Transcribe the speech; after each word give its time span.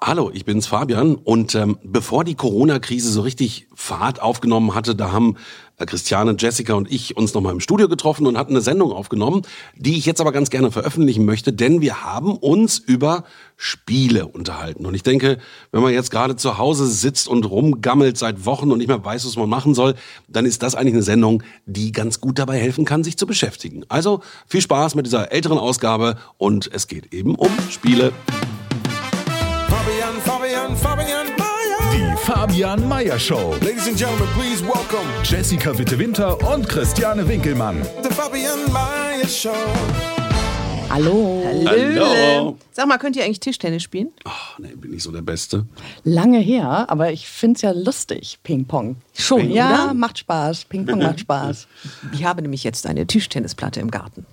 Hallo, 0.00 0.30
ich 0.34 0.44
bin's 0.44 0.66
Fabian 0.66 1.14
und 1.14 1.54
ähm, 1.54 1.78
bevor 1.82 2.24
die 2.24 2.34
Corona-Krise 2.34 3.10
so 3.10 3.22
richtig 3.22 3.68
Fahrt 3.74 4.20
aufgenommen 4.20 4.74
hatte, 4.74 4.94
da 4.94 5.12
haben 5.12 5.36
äh, 5.78 5.86
Christiane, 5.86 6.36
Jessica 6.38 6.74
und 6.74 6.92
ich 6.92 7.16
uns 7.16 7.32
nochmal 7.32 7.52
im 7.52 7.60
Studio 7.60 7.88
getroffen 7.88 8.26
und 8.26 8.36
hatten 8.36 8.52
eine 8.52 8.60
Sendung 8.60 8.92
aufgenommen, 8.92 9.42
die 9.76 9.96
ich 9.96 10.04
jetzt 10.04 10.20
aber 10.20 10.32
ganz 10.32 10.50
gerne 10.50 10.70
veröffentlichen 10.70 11.24
möchte, 11.24 11.54
denn 11.54 11.80
wir 11.80 12.04
haben 12.04 12.36
uns 12.36 12.78
über 12.78 13.24
Spiele 13.56 14.26
unterhalten. 14.26 14.84
Und 14.84 14.94
ich 14.94 15.04
denke, 15.04 15.38
wenn 15.70 15.80
man 15.80 15.94
jetzt 15.94 16.10
gerade 16.10 16.36
zu 16.36 16.58
Hause 16.58 16.86
sitzt 16.86 17.26
und 17.26 17.48
rumgammelt 17.48 18.18
seit 18.18 18.44
Wochen 18.44 18.72
und 18.72 18.78
nicht 18.78 18.88
mehr 18.88 19.02
weiß, 19.02 19.24
was 19.24 19.36
man 19.36 19.48
machen 19.48 19.74
soll, 19.74 19.94
dann 20.28 20.44
ist 20.44 20.62
das 20.62 20.74
eigentlich 20.74 20.94
eine 20.94 21.02
Sendung, 21.02 21.42
die 21.64 21.92
ganz 21.92 22.20
gut 22.20 22.38
dabei 22.38 22.58
helfen 22.58 22.84
kann, 22.84 23.04
sich 23.04 23.16
zu 23.16 23.26
beschäftigen. 23.26 23.84
Also 23.88 24.20
viel 24.46 24.60
Spaß 24.60 24.96
mit 24.96 25.06
dieser 25.06 25.32
älteren 25.32 25.58
Ausgabe 25.58 26.18
und 26.36 26.68
es 26.74 26.88
geht 26.88 27.14
eben 27.14 27.36
um 27.36 27.50
Spiele. 27.70 28.12
Fabian, 30.76 31.26
Meyer. 31.38 31.92
Die 31.92 32.16
Fabian 32.24 32.88
Meyer 32.88 33.18
Show. 33.18 33.54
Ladies 33.60 33.86
and 33.88 33.96
Gentlemen, 33.96 34.28
please 34.34 34.62
welcome 34.64 35.06
Jessica 35.22 35.76
Witte-Winter 35.76 36.36
und 36.52 36.68
Christiane 36.68 37.26
Winkelmann. 37.28 37.82
the 38.02 38.10
Fabian 38.10 38.70
Meyer 38.72 39.26
Show. 39.28 39.52
Hallo. 40.90 41.42
Hallo. 41.66 42.56
Sag 42.72 42.86
mal, 42.86 42.98
könnt 42.98 43.16
ihr 43.16 43.24
eigentlich 43.24 43.40
Tischtennis 43.40 43.82
spielen? 43.82 44.10
Ach, 44.24 44.58
nee, 44.58 44.74
bin 44.76 44.92
ich 44.92 45.02
so 45.02 45.10
der 45.10 45.22
Beste. 45.22 45.66
Lange 46.04 46.38
her, 46.38 46.86
aber 46.88 47.10
ich 47.12 47.26
finde 47.28 47.56
es 47.56 47.62
ja 47.62 47.72
lustig, 47.72 48.38
Ping-Pong. 48.44 48.96
Schon, 49.16 49.50
Ja, 49.50 49.86
oder? 49.86 49.94
macht 49.94 50.18
Spaß. 50.18 50.66
Ping-Pong 50.66 50.98
macht 51.02 51.20
Spaß. 51.20 51.66
Ich 52.12 52.24
habe 52.24 52.42
nämlich 52.42 52.62
jetzt 52.64 52.86
eine 52.86 53.06
Tischtennisplatte 53.06 53.80
im 53.80 53.90
Garten. 53.90 54.24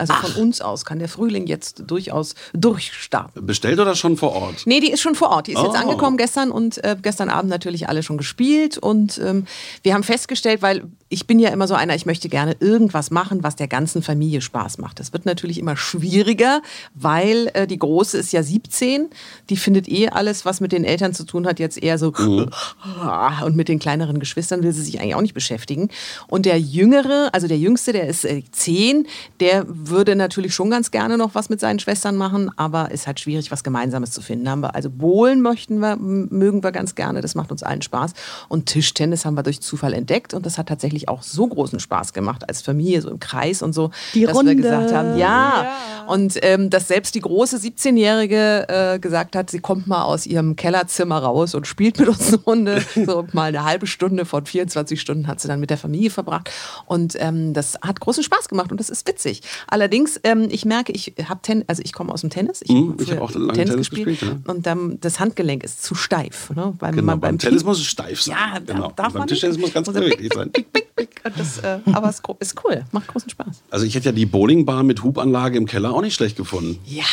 Also 0.00 0.14
von 0.14 0.32
uns 0.42 0.60
aus 0.60 0.84
kann 0.84 0.98
der 0.98 1.08
Frühling 1.08 1.46
jetzt 1.46 1.82
durchaus 1.86 2.34
durchstarten. 2.52 3.44
Bestellt 3.46 3.78
oder 3.78 3.94
schon 3.94 4.16
vor 4.16 4.32
Ort? 4.32 4.62
Nee, 4.66 4.80
die 4.80 4.90
ist 4.90 5.00
schon 5.00 5.14
vor 5.14 5.30
Ort. 5.30 5.46
Die 5.46 5.52
ist 5.52 5.62
jetzt 5.62 5.72
Oh. 5.74 5.76
angekommen 5.76 6.16
gestern 6.16 6.50
und 6.50 6.82
äh, 6.82 6.96
gestern 7.00 7.28
Abend 7.28 7.50
natürlich 7.50 7.88
alle 7.88 8.02
schon 8.02 8.16
gespielt. 8.16 8.78
Und 8.78 9.18
ähm, 9.18 9.46
wir 9.82 9.94
haben 9.94 10.02
festgestellt, 10.02 10.62
weil 10.62 10.84
ich 11.12 11.26
bin 11.26 11.40
ja 11.40 11.50
immer 11.50 11.66
so 11.66 11.74
einer, 11.74 11.96
ich 11.96 12.06
möchte 12.06 12.28
gerne 12.28 12.56
irgendwas 12.60 13.10
machen, 13.10 13.42
was 13.42 13.56
der 13.56 13.66
ganzen 13.66 14.00
Familie 14.00 14.40
Spaß 14.40 14.78
macht. 14.78 15.00
Das 15.00 15.12
wird 15.12 15.26
natürlich 15.26 15.58
immer 15.58 15.76
schwieriger, 15.76 16.62
weil 16.94 17.50
äh, 17.54 17.66
die 17.66 17.80
Große 17.80 18.16
ist 18.16 18.32
ja 18.32 18.44
17. 18.44 19.08
Die 19.50 19.56
findet 19.56 19.88
eh 19.88 20.08
alles, 20.08 20.44
was 20.44 20.60
mit 20.60 20.70
den 20.70 20.84
Eltern 20.84 21.12
zu 21.12 21.24
tun 21.24 21.48
hat, 21.48 21.58
jetzt 21.58 21.82
eher 21.82 21.98
so. 21.98 22.12
Und 23.44 23.56
mit 23.56 23.68
den 23.68 23.80
kleineren 23.80 24.20
Geschwistern 24.20 24.62
will 24.62 24.72
sie 24.72 24.82
sich 24.82 25.00
eigentlich 25.00 25.16
auch 25.16 25.20
nicht 25.20 25.34
beschäftigen. 25.34 25.88
Und 26.28 26.46
der 26.46 26.60
Jüngere, 26.60 27.30
also 27.32 27.48
der 27.48 27.58
Jüngste, 27.58 27.92
der 27.92 28.06
ist 28.06 28.24
äh, 28.24 28.44
10, 28.48 29.08
der 29.40 29.64
würde 29.66 30.14
natürlich 30.14 30.54
schon 30.54 30.70
ganz 30.70 30.92
gerne 30.92 31.18
noch 31.18 31.34
was 31.34 31.48
mit 31.48 31.58
seinen 31.58 31.80
Schwestern 31.80 32.14
machen, 32.14 32.52
aber 32.56 32.92
ist 32.92 33.08
halt 33.08 33.18
schwierig, 33.18 33.50
was 33.50 33.64
Gemeinsames 33.64 34.12
zu 34.12 34.22
finden. 34.22 34.48
Haben 34.48 34.60
wir 34.60 34.76
also 34.76 34.88
Bowlen 34.88 35.42
möchten 35.42 35.80
wir, 35.80 35.96
mögen 35.96 36.62
wir 36.62 36.70
ganz 36.70 36.94
gerne, 36.94 37.20
das 37.20 37.34
macht 37.34 37.50
uns 37.50 37.64
allen 37.64 37.82
Spaß. 37.82 38.12
Und 38.48 38.66
Tischtennis 38.66 39.24
haben 39.24 39.34
wir 39.34 39.42
durch 39.42 39.60
Zufall 39.60 39.92
entdeckt 39.92 40.34
und 40.34 40.46
das 40.46 40.56
hat 40.56 40.68
tatsächlich 40.68 40.99
auch 41.08 41.22
so 41.22 41.46
großen 41.46 41.80
Spaß 41.80 42.12
gemacht 42.12 42.48
als 42.48 42.62
Familie, 42.62 43.00
so 43.02 43.10
im 43.10 43.18
Kreis 43.20 43.62
und 43.62 43.72
so, 43.72 43.90
Die 44.14 44.24
dass 44.26 44.36
Runde. 44.36 44.50
wir 44.52 44.56
gesagt 44.62 44.92
haben, 44.92 45.16
ja. 45.18 45.72
Und 46.06 46.38
ähm, 46.42 46.70
dass 46.70 46.88
selbst 46.88 47.14
die 47.14 47.20
große 47.20 47.56
17-Jährige 47.58 48.66
äh, 48.68 48.98
gesagt 48.98 49.36
hat, 49.36 49.50
sie 49.50 49.60
kommt 49.60 49.86
mal 49.86 50.02
aus 50.04 50.26
ihrem 50.26 50.56
Kellerzimmer 50.56 51.18
raus 51.18 51.54
und 51.54 51.66
spielt 51.66 51.98
mit 51.98 52.08
uns 52.08 52.28
eine 52.28 52.38
Runde. 52.42 52.84
So 53.06 53.26
mal 53.32 53.44
eine 53.48 53.64
halbe 53.64 53.86
Stunde 53.86 54.24
von 54.24 54.44
24 54.44 55.00
Stunden 55.00 55.26
hat 55.26 55.40
sie 55.40 55.48
dann 55.48 55.60
mit 55.60 55.70
der 55.70 55.78
Familie 55.78 56.10
verbracht. 56.10 56.50
Und 56.86 57.14
ähm, 57.18 57.54
das 57.54 57.78
hat 57.82 58.00
großen 58.00 58.22
Spaß 58.22 58.48
gemacht 58.48 58.70
und 58.70 58.78
das 58.80 58.90
ist 58.90 59.06
witzig. 59.08 59.42
Allerdings, 59.68 60.20
ähm, 60.24 60.48
ich 60.50 60.64
merke, 60.64 60.92
ich 60.92 61.12
habe 61.28 61.40
Tennis, 61.42 61.64
also 61.68 61.82
ich 61.84 61.92
komme 61.92 62.12
aus 62.12 62.20
dem 62.22 62.30
Tennis. 62.30 62.60
Ich, 62.62 62.70
Mhm, 62.70 62.96
ich 63.00 63.06
früher 63.08 63.16
hab 63.16 63.22
auch 63.22 63.34
lange 63.34 63.52
Tennis 63.52 63.76
gespielt, 63.76 64.20
ja. 64.22 64.36
Und 64.46 64.66
ähm, 64.66 64.98
das 65.00 65.18
Handgelenk 65.20 65.64
ist 65.64 65.82
zu 65.82 65.94
steif. 65.94 66.50
Ne? 66.50 66.74
Weil 66.78 66.92
Genau, 66.92 67.04
man 67.06 67.20
beim 67.20 67.36
Ping- 67.38 67.48
Tennis 67.48 67.64
muss 67.64 67.78
es 67.78 67.86
steif 67.86 68.20
sein. 68.22 68.36
Ja, 68.36 68.58
genau. 68.58 68.88
da 68.88 69.04
darf 69.04 69.12
beim 69.12 69.20
man 69.20 69.28
Tischtennis 69.28 69.56
nicht. 69.56 69.66
muss 69.66 69.74
ganz 69.74 69.90
beweglich 69.92 70.32
sein. 70.34 70.50
pick, 70.52 70.72
pick, 70.72 70.72
pick. 70.72 70.89
Das, 71.36 71.58
äh, 71.58 71.78
aber 71.92 72.08
es 72.08 72.20
ist 72.40 72.64
cool, 72.64 72.84
macht 72.92 73.06
großen 73.08 73.30
Spaß. 73.30 73.62
Also 73.70 73.86
ich 73.86 73.94
hätte 73.94 74.06
ja 74.06 74.12
die 74.12 74.26
Bowlingbahn 74.26 74.86
mit 74.86 75.02
Hubanlage 75.02 75.56
im 75.56 75.66
Keller 75.66 75.92
auch 75.92 76.02
nicht 76.02 76.14
schlecht 76.14 76.36
gefunden. 76.36 76.78
Ja, 76.86 77.04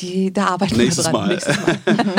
die, 0.00 0.32
da 0.32 0.48
arbeiten 0.48 0.76
Nächstes 0.76 1.06
wir 1.06 1.12
dran. 1.12 1.20
Mal. 1.22 1.28
Nächstes 1.28 1.56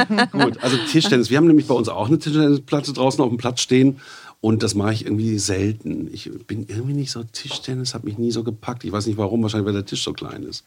Mal. 0.09 0.27
Gut, 0.31 0.63
also 0.63 0.77
Tischtennis. 0.89 1.29
Wir 1.29 1.37
haben 1.37 1.47
nämlich 1.47 1.67
bei 1.67 1.75
uns 1.75 1.89
auch 1.89 2.07
eine 2.07 2.17
Tischtennisplatte 2.17 2.93
draußen 2.93 3.23
auf 3.23 3.29
dem 3.29 3.37
Platz 3.37 3.61
stehen. 3.61 3.99
Und 4.39 4.61
das 4.63 4.75
mache 4.75 4.93
ich 4.93 5.05
irgendwie 5.05 5.37
selten. 5.39 6.09
Ich 6.13 6.29
bin 6.47 6.65
irgendwie 6.67 6.93
nicht 6.93 7.11
so 7.11 7.23
Tischtennis, 7.23 7.93
hat 7.93 8.03
mich 8.03 8.17
nie 8.17 8.31
so 8.31 8.43
gepackt. 8.43 8.83
Ich 8.83 8.91
weiß 8.91 9.07
nicht 9.07 9.17
warum, 9.17 9.41
wahrscheinlich 9.41 9.65
weil 9.65 9.73
der 9.73 9.85
Tisch 9.85 10.03
so 10.03 10.13
klein 10.13 10.43
ist. 10.43 10.63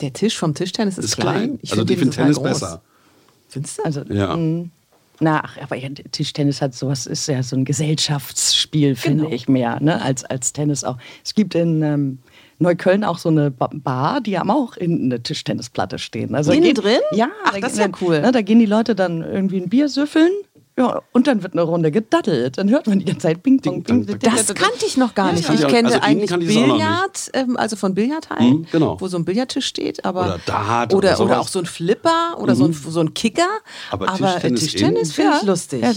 Der 0.00 0.12
Tisch 0.12 0.36
vom 0.36 0.54
Tischtennis 0.54 0.98
ist, 0.98 1.04
Ist 1.06 1.16
klein. 1.16 1.34
klein. 1.34 1.58
Ich 1.62 1.72
also 1.72 1.84
den 1.84 1.98
finde 1.98 2.14
Tennis 2.16 2.42
besser. 2.42 2.82
Findest 3.48 3.78
du? 3.78 3.84
Also, 3.84 4.00
Ja. 4.08 4.36
Na, 5.20 5.42
ach, 5.44 5.56
aber 5.62 5.76
ja, 5.76 5.88
Tischtennis 6.12 6.60
hat 6.62 6.74
sowas, 6.74 7.06
ist 7.06 7.26
ja 7.28 7.42
so 7.42 7.56
ein 7.56 7.64
Gesellschaftsspiel, 7.64 8.96
finde 8.96 9.24
Genau. 9.24 9.34
ich 9.34 9.48
mehr, 9.48 9.78
ne, 9.80 10.00
als, 10.02 10.24
als 10.24 10.52
Tennis 10.52 10.84
auch. 10.84 10.96
Es 11.24 11.34
gibt 11.34 11.54
in 11.54 11.82
ähm, 11.82 12.18
Neukölln 12.58 13.04
auch 13.04 13.18
so 13.18 13.28
eine 13.28 13.50
Ba- 13.50 13.70
Bar, 13.72 14.20
die 14.20 14.38
haben 14.38 14.50
auch 14.50 14.76
innen 14.76 15.12
eine 15.12 15.22
Tischtennisplatte 15.22 15.98
stehen. 15.98 16.34
Also 16.34 16.52
Innen 16.52 16.64
geht- 16.64 16.82
drin? 16.82 17.00
Ja. 17.12 17.28
Ach, 17.44 17.52
da 17.52 17.60
das 17.60 17.72
ist 17.74 17.78
ja 17.78 17.88
cool. 18.00 18.20
Ne, 18.20 18.32
da 18.32 18.40
gehen 18.42 18.58
die 18.58 18.66
Leute 18.66 18.94
dann 18.94 19.22
irgendwie 19.22 19.60
ein 19.60 19.68
Bier 19.68 19.88
süffeln. 19.88 20.30
Ja, 20.78 21.00
und 21.12 21.26
dann 21.26 21.42
wird 21.42 21.54
eine 21.54 21.62
Runde 21.62 21.90
gedaddelt. 21.90 22.58
Dann 22.58 22.68
hört 22.68 22.86
man 22.86 22.98
die 22.98 23.06
ganze 23.06 23.20
Zeit 23.20 23.42
Ping, 23.42 23.60
Pong, 23.62 23.82
Ding, 23.82 24.04
Ping. 24.04 24.18
dang, 24.18 24.34
Das 24.36 24.46
kannte 24.54 24.84
ich 24.86 24.98
noch 24.98 25.14
gar 25.14 25.32
nicht. 25.32 25.48
ja. 25.48 25.54
Ich 25.54 25.66
kenne 25.68 25.88
also 25.88 26.00
eigentlich. 26.02 26.30
Billard, 26.30 27.30
ähm, 27.32 27.56
also 27.56 27.76
von 27.76 27.94
Billardhallen, 27.94 28.58
Mhm, 28.60 28.66
genau. 28.70 29.00
wo 29.00 29.08
so 29.08 29.16
ein 29.16 29.24
Billardtisch 29.24 29.64
steht. 29.64 30.04
Aber 30.04 30.20
Oder 30.26 30.40
Dart 30.44 30.92
oder, 30.94 31.14
oder 31.14 31.24
oder, 31.24 31.40
auch 31.40 31.48
so 31.48 31.60
ein 31.60 31.66
Flipper 31.66 32.36
oder 32.38 32.54
so, 32.54 32.66
ein, 32.66 32.74
so 32.74 33.00
ein 33.00 33.14
Kicker. 33.14 33.48
Aber 33.90 34.06
äh, 34.06 34.16
Tischtennis 34.18 34.60
Tischtennis 34.60 35.08
in? 35.08 35.14
finde 35.14 35.36
ich 35.40 35.42
lustig. 35.44 35.82
Ja, 35.82 35.92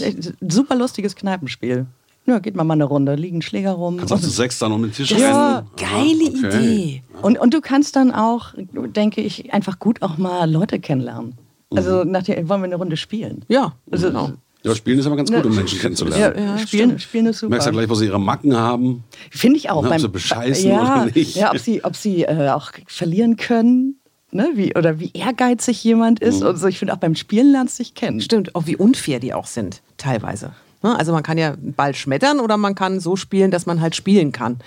super 0.48 0.74
lustiges 0.76 1.14
Kneipenspiel. 1.14 1.84
Ja, 2.26 2.38
geht 2.38 2.54
mal 2.54 2.64
mal 2.64 2.74
eine 2.74 2.84
Runde, 2.84 3.14
liegen 3.16 3.42
Schläger 3.42 3.72
rum. 3.72 3.98
Kannst 3.98 4.12
auch 4.14 4.20
zu 4.20 4.30
sechs 4.30 4.58
dann 4.58 4.72
um 4.72 4.82
den 4.82 4.92
Tisch 4.92 5.10
Ja. 5.10 5.64
Geile 5.76 6.24
okay. 6.24 6.56
Idee. 6.58 7.02
Und, 7.20 7.38
und 7.38 7.52
du 7.52 7.60
kannst 7.60 7.96
dann 7.96 8.12
auch, 8.12 8.54
denke 8.56 9.20
ich, 9.20 9.52
einfach 9.52 9.78
gut 9.78 10.00
auch 10.00 10.16
mal 10.16 10.50
Leute 10.50 10.80
kennenlernen. 10.80 11.34
Also 11.74 12.04
nachher 12.04 12.36
wollen 12.48 12.62
wir 12.62 12.64
eine 12.66 12.76
Runde 12.76 12.96
spielen. 12.96 13.44
Ja, 13.48 13.72
Also, 13.90 14.08
genau. 14.08 14.30
Ja, 14.62 14.74
Spielen 14.74 14.98
ist 14.98 15.06
aber 15.06 15.16
ganz 15.16 15.30
gut, 15.32 15.44
um 15.46 15.54
Menschen 15.56 15.78
kennenzulernen. 15.78 16.34
Ja, 16.44 16.58
spielen, 16.58 16.98
spielen 16.98 17.26
ist 17.26 17.36
Du 17.38 17.46
super. 17.46 17.50
merkst 17.50 17.66
ja 17.66 17.72
gleich, 17.72 17.88
wo 17.88 17.94
sie 17.94 18.06
ihre 18.06 18.20
Macken 18.20 18.54
haben. 18.56 19.04
Finde 19.30 19.56
ich 19.56 19.70
auch. 19.70 19.80
Na, 19.82 19.88
ob 19.88 19.92
beim- 19.94 20.00
sie 20.00 20.08
bescheißen 20.08 20.70
ja, 20.70 20.82
oder 21.02 21.06
nicht. 21.14 21.36
Ja, 21.36 21.50
ob 21.50 21.58
sie, 21.58 21.82
ob 21.84 21.96
sie 21.96 22.22
äh, 22.24 22.50
auch 22.50 22.70
verlieren 22.86 23.36
können. 23.36 23.96
Ne, 24.32 24.48
wie, 24.54 24.76
oder 24.76 25.00
wie 25.00 25.10
ehrgeizig 25.12 25.82
jemand 25.82 26.20
Mhm. 26.20 26.26
ist. 26.28 26.42
Und 26.44 26.56
so. 26.56 26.66
Ich 26.68 26.78
finde 26.78 26.92
auch 26.94 26.98
beim 26.98 27.16
Spielen 27.16 27.50
lernst 27.52 27.78
du 27.78 27.82
dich 27.82 27.94
kennen. 27.94 28.20
Stimmt, 28.20 28.54
auch 28.54 28.66
wie 28.66 28.76
unfair 28.76 29.18
die 29.18 29.34
auch 29.34 29.46
sind, 29.46 29.80
teilweise. 29.96 30.52
Ne? 30.82 30.96
Also 30.96 31.12
man 31.12 31.22
kann 31.24 31.36
ja 31.36 31.54
einen 31.54 31.72
Ball 31.74 31.94
schmettern 31.96 32.38
oder 32.38 32.56
man 32.56 32.74
kann 32.76 33.00
so 33.00 33.16
spielen, 33.16 33.50
dass 33.50 33.66
man 33.66 33.80
halt 33.80 33.96
spielen 33.96 34.30
kann. 34.30 34.58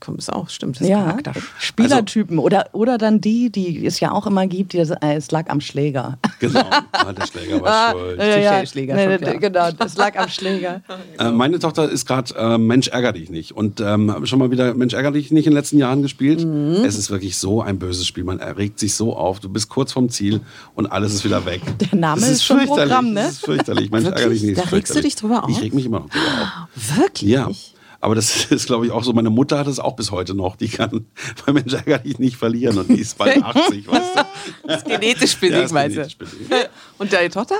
Kommt 0.00 0.20
es 0.20 0.28
auch, 0.30 0.48
stimmt. 0.48 0.76
Das 0.76 0.82
ist 0.82 0.88
Ja. 0.88 1.16
Spielertypen. 1.58 2.38
oder, 2.38 2.66
oder 2.72 2.98
dann 2.98 3.20
die, 3.20 3.50
die 3.50 3.86
es 3.86 4.00
ja 4.00 4.12
auch 4.12 4.26
immer 4.26 4.46
gibt, 4.46 4.72
die, 4.72 4.78
äh, 4.78 5.14
es 5.16 5.30
lag 5.30 5.48
am 5.48 5.60
Schläger. 5.60 6.18
Genau, 6.40 6.60
ah, 6.92 7.12
der 7.12 7.26
Schläger 7.26 7.60
war 7.60 7.90
schuld. 7.90 8.18
ja, 8.20 8.64
Schläger, 8.64 8.94
nee, 8.94 9.18
schon 9.18 9.28
nee, 9.28 9.38
genau, 9.38 9.72
das 9.72 9.96
lag 9.96 10.16
am 10.16 10.28
Schläger. 10.28 10.82
Äh, 11.18 11.32
meine 11.32 11.58
Tochter 11.58 11.90
ist 11.90 12.06
gerade 12.06 12.32
äh, 12.36 12.58
Mensch 12.58 12.88
ärger 12.88 13.12
dich 13.12 13.28
nicht 13.28 13.52
und 13.52 13.80
ähm, 13.80 14.12
habe 14.12 14.26
schon 14.28 14.38
mal 14.38 14.52
wieder 14.52 14.74
Mensch 14.74 14.94
ärger 14.94 15.10
dich 15.10 15.32
nicht 15.32 15.46
in 15.46 15.52
den 15.52 15.56
letzten 15.56 15.78
Jahren 15.78 16.02
gespielt. 16.02 16.44
Mhm. 16.44 16.84
Es 16.84 16.96
ist 16.96 17.10
wirklich 17.10 17.36
so 17.36 17.60
ein 17.60 17.78
böses 17.80 18.06
Spiel. 18.06 18.22
Man 18.22 18.38
erregt 18.38 18.78
sich 18.78 18.94
so 18.94 19.16
auf. 19.16 19.40
Du 19.40 19.48
bist 19.48 19.68
kurz 19.68 19.92
vom 19.92 20.10
Ziel 20.10 20.40
und 20.76 20.86
alles 20.86 21.12
ist 21.14 21.24
wieder 21.24 21.44
weg. 21.44 21.60
Der 21.90 21.98
Name 21.98 22.22
Es 22.22 22.28
ist 22.30 22.44
schon 22.44 22.58
fürchterlich. 22.58 22.84
Programm, 22.94 23.12
ne? 23.12 23.20
Es 23.22 23.30
ist 23.30 23.44
fürchterlich. 23.44 23.90
Mensch 23.90 24.06
ärger 24.06 24.28
dich 24.28 24.42
nicht. 24.42 24.58
ist 24.58 24.66
Da 24.66 24.76
regst 24.76 24.94
du 24.94 25.00
dich 25.00 25.16
drüber 25.16 25.42
auf? 25.44 25.50
Ich 25.50 25.60
reg 25.60 25.74
mich 25.74 25.86
immer 25.86 26.00
noch 26.00 26.10
drüber 26.10 26.24
auf. 26.24 26.96
Wirklich? 26.98 27.30
Ja. 27.30 27.48
Aber 28.00 28.14
das 28.14 28.44
ist, 28.52 28.66
glaube 28.66 28.86
ich, 28.86 28.92
auch 28.92 29.02
so. 29.04 29.12
Meine 29.12 29.30
Mutter 29.30 29.58
hat 29.58 29.66
es 29.66 29.78
auch 29.80 29.96
bis 29.96 30.10
heute 30.10 30.34
noch. 30.34 30.56
Die 30.56 30.68
kann 30.68 31.06
bei 31.46 31.52
Mensch 31.52 31.72
ärger 31.72 31.98
dich 31.98 32.18
nicht 32.18 32.36
verlieren 32.36 32.78
und 32.78 32.88
die 32.88 33.00
ist 33.00 33.18
bald 33.18 33.42
80, 33.42 33.88
weißt 33.88 34.16
du? 34.16 34.20
Das 34.66 34.82
ist 34.82 34.86
genetisch 34.88 35.32
Ja, 35.34 35.38
bedingt, 35.40 35.70
du? 35.70 35.74
genetisch 35.74 36.16
bedingt. 36.18 36.70
Und 36.98 37.12
deine 37.12 37.30
Tochter? 37.30 37.56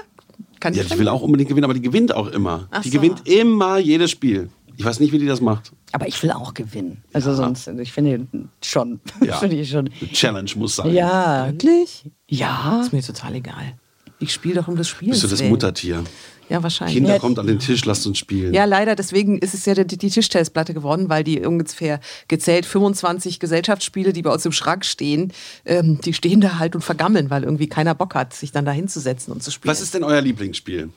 Kann 0.60 0.74
Ja, 0.74 0.82
die 0.84 0.98
will 0.98 1.08
auch 1.08 1.22
unbedingt 1.22 1.48
gewinnen, 1.48 1.64
aber 1.64 1.74
die 1.74 1.82
gewinnt 1.82 2.14
auch 2.14 2.28
immer. 2.28 2.68
Ach 2.70 2.82
die 2.82 2.90
so. 2.90 2.98
gewinnt 2.98 3.26
immer 3.28 3.78
jedes 3.78 4.10
Spiel. 4.10 4.48
Ich 4.76 4.84
weiß 4.84 5.00
nicht, 5.00 5.12
wie 5.12 5.18
die 5.18 5.26
das 5.26 5.40
macht. 5.40 5.72
Aber 5.90 6.06
ich 6.06 6.22
will 6.22 6.30
auch 6.30 6.54
gewinnen. 6.54 7.02
Also 7.12 7.34
sonst, 7.34 7.66
ich 7.66 7.92
finde 7.92 8.26
schon. 8.62 9.00
Ja. 9.24 9.36
finde 9.38 9.56
ich 9.56 9.70
schon. 9.70 9.90
Eine 10.00 10.12
Challenge 10.12 10.50
muss 10.56 10.76
sein. 10.76 10.94
Ja. 10.94 11.46
Wirklich? 11.48 12.04
Ja. 12.28 12.80
Ist 12.82 12.92
mir 12.92 13.02
total 13.02 13.34
egal. 13.34 13.74
Ich 14.20 14.32
spiele 14.32 14.56
doch 14.56 14.68
um 14.68 14.76
das 14.76 14.88
Spiel. 14.88 15.10
Bist 15.10 15.24
du 15.24 15.28
das 15.28 15.42
Muttertier? 15.42 16.04
Ja, 16.48 16.62
wahrscheinlich. 16.62 16.96
Kinder, 16.96 17.14
Ja, 17.14 17.18
kommt 17.18 17.38
an 17.38 17.46
den 17.46 17.58
Tisch, 17.58 17.84
lasst 17.84 18.06
uns 18.06 18.18
spielen. 18.18 18.54
Ja, 18.54 18.64
leider, 18.64 18.94
deswegen 18.94 19.38
ist 19.38 19.54
es 19.54 19.64
ja 19.66 19.74
die, 19.74 19.98
die 19.98 20.08
Tischtennisplatte 20.10 20.74
geworden, 20.74 21.08
weil 21.08 21.24
die 21.24 21.44
ungefähr 21.44 22.00
gezählt 22.28 22.66
25 22.66 23.38
Gesellschaftsspiele, 23.38 24.12
die 24.12 24.22
bei 24.22 24.32
uns 24.32 24.44
im 24.46 24.52
Schrank 24.52 24.84
stehen, 24.84 25.32
ähm, 25.64 26.00
die 26.00 26.14
stehen 26.14 26.40
da 26.40 26.58
halt 26.58 26.74
und 26.74 26.82
vergammeln, 26.82 27.30
weil 27.30 27.44
irgendwie 27.44 27.68
keiner 27.68 27.94
Bock 27.94 28.14
hat, 28.14 28.34
sich 28.34 28.52
dann 28.52 28.64
da 28.64 28.72
hinzusetzen 28.72 29.32
und 29.32 29.42
zu 29.42 29.50
spielen. 29.50 29.70
Was 29.70 29.80
ist 29.80 29.94
denn 29.94 30.04
euer 30.04 30.20
Lieblingsspiel? 30.20 30.88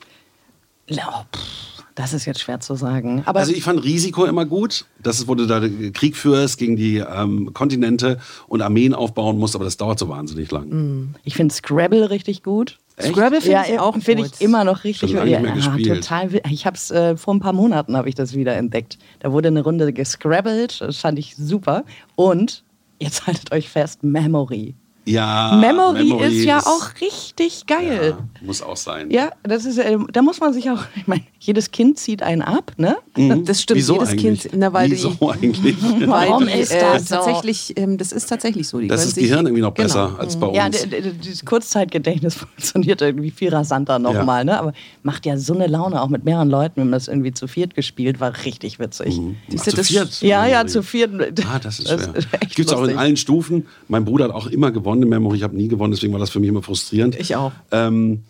Ja, 0.88 1.26
pff, 1.34 1.82
das 1.94 2.14
ist 2.14 2.24
jetzt 2.24 2.40
schwer 2.40 2.60
zu 2.60 2.74
sagen. 2.74 3.22
Aber 3.26 3.40
Also 3.40 3.52
ich 3.52 3.62
fand 3.62 3.84
Risiko 3.84 4.24
immer 4.24 4.46
gut. 4.46 4.86
Das 5.02 5.18
ist, 5.18 5.28
wo 5.28 5.34
du 5.34 5.46
da 5.46 5.60
Krieg 5.92 6.16
führst 6.16 6.58
gegen 6.58 6.76
die 6.76 6.98
ähm, 6.98 7.52
Kontinente 7.52 8.18
und 8.48 8.62
Armeen 8.62 8.94
aufbauen 8.94 9.38
musst, 9.38 9.54
aber 9.54 9.64
das 9.64 9.76
dauert 9.76 9.98
so 9.98 10.08
wahnsinnig 10.08 10.50
lang. 10.50 11.14
ich 11.24 11.34
finde 11.34 11.54
Scrabble 11.54 12.10
richtig 12.10 12.42
gut. 12.42 12.78
Scrabble 13.02 13.40
finde 13.40 13.52
ja, 13.52 13.64
ich 13.68 13.78
auch 13.78 13.96
finde 13.98 14.24
ich 14.24 14.40
immer 14.40 14.64
noch 14.64 14.84
richtig 14.84 15.10
Schon 15.10 15.18
lange 15.18 15.30
nicht 15.30 15.42
mehr 15.42 15.56
ja, 15.56 15.56
gespielt. 15.56 16.02
total 16.02 16.40
ich 16.50 16.66
habe 16.66 16.76
es 16.76 16.90
äh, 16.90 17.16
vor 17.16 17.34
ein 17.34 17.40
paar 17.40 17.52
Monaten 17.52 17.96
habe 17.96 18.08
ich 18.08 18.14
das 18.14 18.34
wieder 18.34 18.56
entdeckt. 18.56 18.98
Da 19.20 19.32
wurde 19.32 19.48
eine 19.48 19.62
Runde 19.62 19.92
gescrabbelt 19.92 20.80
das 20.80 20.98
fand 20.98 21.18
ich 21.18 21.36
super. 21.36 21.84
Und 22.16 22.64
jetzt 22.98 23.26
haltet 23.26 23.52
euch 23.52 23.68
fest 23.68 24.02
Memory. 24.02 24.74
Ja, 25.04 25.56
Memory, 25.60 26.12
ist 26.22 26.44
ja 26.44 26.60
auch 26.60 26.90
richtig 27.00 27.66
geil. 27.66 28.14
Ja, 28.16 28.46
muss 28.46 28.62
auch 28.62 28.76
sein. 28.76 29.10
ja, 29.10 29.32
das 29.42 29.64
ist 29.64 29.78
äh, 29.78 29.98
da 30.12 30.22
muss 30.22 30.38
man 30.38 30.52
sich 30.52 30.70
auch 30.70 30.84
ich 30.96 31.06
meine 31.06 31.24
jedes 31.44 31.72
Kind 31.72 31.98
zieht 31.98 32.22
einen 32.22 32.40
ab 32.40 32.70
ne 32.76 32.96
Das 33.44 33.60
stimmt, 33.60 33.78
Wieso 33.78 33.94
jedes 33.94 34.10
eigentlich? 34.10 34.42
Kind, 34.42 34.54
na, 34.56 34.72
weil 34.72 34.92
Wieso 34.92 35.10
die, 35.10 35.26
eigentlich? 35.28 35.74
weil 35.82 36.06
Warum 36.08 36.46
die, 36.46 36.52
ist 36.52 36.70
äh, 36.70 36.80
das 36.80 37.08
so? 37.08 37.16
tatsächlich, 37.16 37.72
ähm, 37.76 37.98
das 37.98 38.12
ist 38.12 38.26
tatsächlich 38.26 38.68
so. 38.68 38.78
Die 38.78 38.86
Das 38.86 39.04
ist 39.04 39.16
sich- 39.16 39.24
Gehirn 39.24 39.46
irgendwie 39.46 39.60
noch 39.62 39.74
Genau. 39.74 39.88
besser 39.88 40.14
als 40.20 40.36
bei 40.36 40.46
uns. 40.46 40.56
Ja, 40.56 40.68
das 40.68 41.44
Kurzzeitgedächtnis 41.44 42.34
funktioniert 42.36 43.02
irgendwie 43.02 43.32
viel 43.32 43.48
rasanter 43.52 43.98
nochmal, 43.98 44.44
ne? 44.44 44.56
Aber 44.56 44.72
macht 45.02 45.26
ja 45.26 45.36
so 45.36 45.52
eine 45.54 45.66
Laune, 45.66 46.00
auch 46.00 46.08
mit 46.08 46.24
mehreren 46.24 46.48
Leuten. 46.48 46.76
Wir 46.76 46.84
haben 46.84 46.92
das 46.92 47.08
irgendwie 47.08 47.32
zu 47.32 47.48
viert 47.48 47.74
gespielt, 47.74 48.20
war 48.20 48.32
richtig 48.44 48.78
witzig. 48.78 49.18
Ach, 49.20 49.34
Siehst 49.50 49.66
du, 49.66 49.70
zu 49.72 49.76
das- 49.78 49.88
viert? 49.88 50.22
Ja, 50.22 50.46
ja, 50.46 50.64
zu 50.66 50.82
viert. 50.84 51.10
Ah, 51.52 51.58
das 51.58 51.80
ist 51.80 51.88
schwer. 51.88 52.14
echt 52.40 52.54
Gibt 52.54 52.68
es 52.70 52.72
auch 52.76 52.84
in 52.84 52.96
allen 52.96 53.16
Stufen. 53.16 53.66
Mein 53.88 54.04
Bruder 54.04 54.26
hat 54.26 54.32
auch 54.32 54.46
immer 54.46 54.70
gewonnen 54.70 55.02
in 55.02 55.08
Memory. 55.08 55.38
Ich 55.38 55.42
habe 55.42 55.56
nie 55.56 55.66
gewonnen, 55.66 55.92
deswegen 55.92 56.12
war 56.12 56.20
das 56.20 56.30
für 56.30 56.38
mich 56.38 56.48
immer 56.50 56.62
frustrierend. 56.62 57.18
Ich 57.18 57.34
auch. 57.34 57.50
Ähm, 57.72 58.22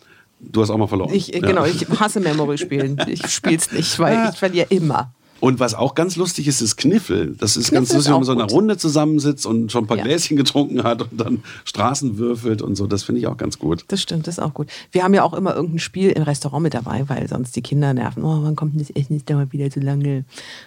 du 0.43 0.61
hast 0.63 0.71
auch 0.71 0.77
mal 0.79 0.87
verloren. 0.89 1.13
Ich, 1.15 1.33
äh, 1.35 1.41
Ja. 1.41 1.47
Genau, 1.49 1.65
ich 1.65 1.89
hasse 1.99 2.21
Memory-Spielen. 2.21 3.01
Ich 3.09 3.27
spiele 3.29 3.57
es 3.57 3.73
nicht, 3.73 3.99
weil 3.99 4.31
ich 4.33 4.39
verliere 4.39 4.67
immer. 4.71 5.13
Und 5.41 5.59
was 5.59 5.75
auch 5.75 5.97
ganz 5.97 6.15
lustig 6.15 6.47
ist, 6.47 6.61
ist 6.61 6.77
Kniffel. 6.77 7.35
Das 7.37 7.57
ist 7.57 7.73
ganz 7.73 7.89
Kniffel 7.89 8.01
ist 8.01 8.09
lustig, 8.09 8.11
wenn 8.13 8.19
man 8.19 8.25
so 8.25 8.33
in 8.33 8.41
einer. 8.41 8.49
Runde 8.51 8.77
zusammensitzt 8.77 9.45
und 9.45 9.73
schon 9.73 9.83
ein 9.85 9.87
paar 9.89 9.97
Ja. 9.97 10.05
Gläschen 10.05 10.37
getrunken 10.37 10.85
hat 10.85 11.03
und 11.03 11.21
dann 11.21 11.43
Straßen 11.65 12.17
würfelt 12.17 12.63
und 12.63 12.77
so. 12.77 12.87
Das 12.87 13.03
finde 13.03 13.21
ich 13.21 13.27
auch 13.27 13.37
ganz 13.37 13.59
gut. 13.59 13.85
Das 13.89 14.01
stimmt, 14.01 14.29
das 14.29 14.39
ist 14.39 14.45
auch 14.45 14.55
gut. 14.55 14.69
Wir 14.93 15.03
haben 15.03 15.15
ja 15.15 15.25
auch 15.25 15.33
immer 15.35 15.55
irgendein 15.57 15.81
Spiel 15.81 16.11
im 16.11 16.23
Restaurant 16.23 16.63
mit 16.63 16.75
dabei, 16.75 17.09
weil 17.09 17.27
sonst 17.29 17.57
die 17.57 17.63
Kinder 17.63 17.93
nerven. 17.93 18.23
Oh, 18.23 18.45
wann 18.45 18.55
kommt 18.55 18.75
denn 18.75 18.81
das 18.87 18.91
Essen? 18.91 19.15
Das 19.17 19.25
dauert 19.25 19.53
wieder 19.53 19.69
zu 19.69 19.81
lange. 19.81 20.25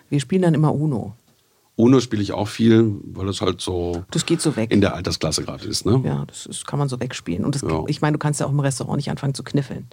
Wir 0.10 0.20
spielen 0.20 0.42
dann 0.42 0.54
immer 0.54 0.76
Uno. 0.76 1.14
Uno 1.78 2.00
spiele 2.00 2.22
ich 2.22 2.32
auch 2.32 2.48
viel, 2.48 2.96
weil 3.04 3.26
das 3.26 3.42
halt 3.42 3.60
so 3.60 4.04
Das 4.12 4.26
geht 4.26 4.40
so 4.42 4.56
weg. 4.56 4.72
in 4.72 4.80
der 4.82 4.96
Altersklasse 4.96 5.44
gerade 5.44 5.66
ist. 5.66 5.86
Ne? 5.86 6.02
Ja, 6.06 6.24
das 6.26 6.46
ist, 6.46 6.66
kann 6.66 6.80
man 6.80 6.88
so 6.88 7.00
wegspielen. 7.00 7.44
Und 7.44 7.56
das, 7.56 7.64
Ja. 7.64 7.84
ich 7.88 8.02
meine, 8.02 8.14
du 8.14 8.20
kannst 8.20 8.40
ja 8.40 8.46
auch 8.46 8.52
im 8.52 8.60
Restaurant 8.62 8.96
nicht 8.98 9.10
anfangen 9.12 9.34
zu 9.34 9.44
kniffeln. 9.44 9.88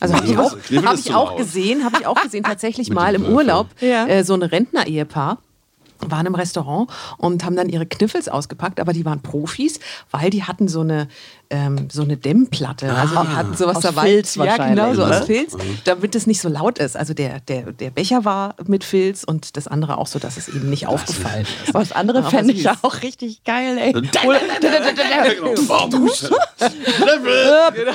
Also 0.00 0.14
Nee, 0.14 0.20
habe 0.20 0.30
ich 0.30 0.38
auch, 0.38 0.84
hab 0.86 0.98
ich 0.98 1.14
auch 1.14 1.36
gesehen, 1.36 1.84
habe 1.84 1.96
ich 2.00 2.06
auch 2.06 2.20
gesehen, 2.22 2.44
tatsächlich 2.44 2.88
mal 2.90 3.14
im. 3.14 3.24
Urlaub, 3.26 3.66
Ja. 3.80 4.06
äh, 4.06 4.24
so 4.24 4.32
ein 4.34 4.42
Rentner-Ehepaar 4.42 5.38
waren 6.06 6.26
im 6.26 6.34
Restaurant 6.34 6.90
und 7.16 7.44
haben 7.44 7.56
dann 7.56 7.68
ihre 7.68 7.86
Kniffels 7.86 8.28
ausgepackt, 8.28 8.80
aber 8.80 8.92
die 8.92 9.04
waren 9.04 9.20
Profis, 9.20 9.80
weil 10.10 10.30
die 10.30 10.44
hatten 10.44 10.68
so 10.68 10.80
eine, 10.80 11.08
ähm, 11.50 11.88
so 11.90 12.02
eine 12.02 12.16
Dämmplatte. 12.16 12.92
Also 12.94 13.14
die 13.22 13.28
hatten 13.28 13.56
sowas 13.56 13.76
Aus 13.76 13.82
dabei. 13.82 14.02
Filz 14.02 14.34
ja, 14.36 14.56
genau, 14.56 14.82
wahrscheinlich, 14.82 14.96
so 14.96 15.06
ne? 15.06 15.20
aus 15.20 15.26
Filz, 15.26 15.56
damit 15.84 16.14
es 16.14 16.26
nicht 16.26 16.40
so 16.40 16.48
laut 16.48 16.78
ist. 16.78 16.96
Also 16.96 17.14
der, 17.14 17.40
der, 17.40 17.72
der 17.72 17.90
Becher 17.90 18.24
war 18.24 18.54
mit 18.66 18.84
Filz 18.84 19.24
und 19.24 19.56
das 19.56 19.66
andere 19.66 19.98
auch 19.98 20.06
so, 20.06 20.18
dass 20.18 20.36
es 20.36 20.48
eben 20.48 20.70
nicht 20.70 20.86
aufgefallen 20.86 21.46
ist. 21.64 21.70
Aber 21.70 21.80
das 21.80 21.92
andere 21.92 22.18
Aber 22.18 22.30
fände 22.30 22.52
ich 22.52 22.68
auch 22.68 23.02
richtig 23.02 23.44
geil, 23.44 23.78
ey. 23.78 23.92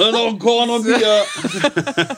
Genau. 0.00 0.12
Noch 0.12 0.28
ein 0.28 0.38
Korn 0.38 0.70
und 0.70 0.84
Bier. 0.84 0.96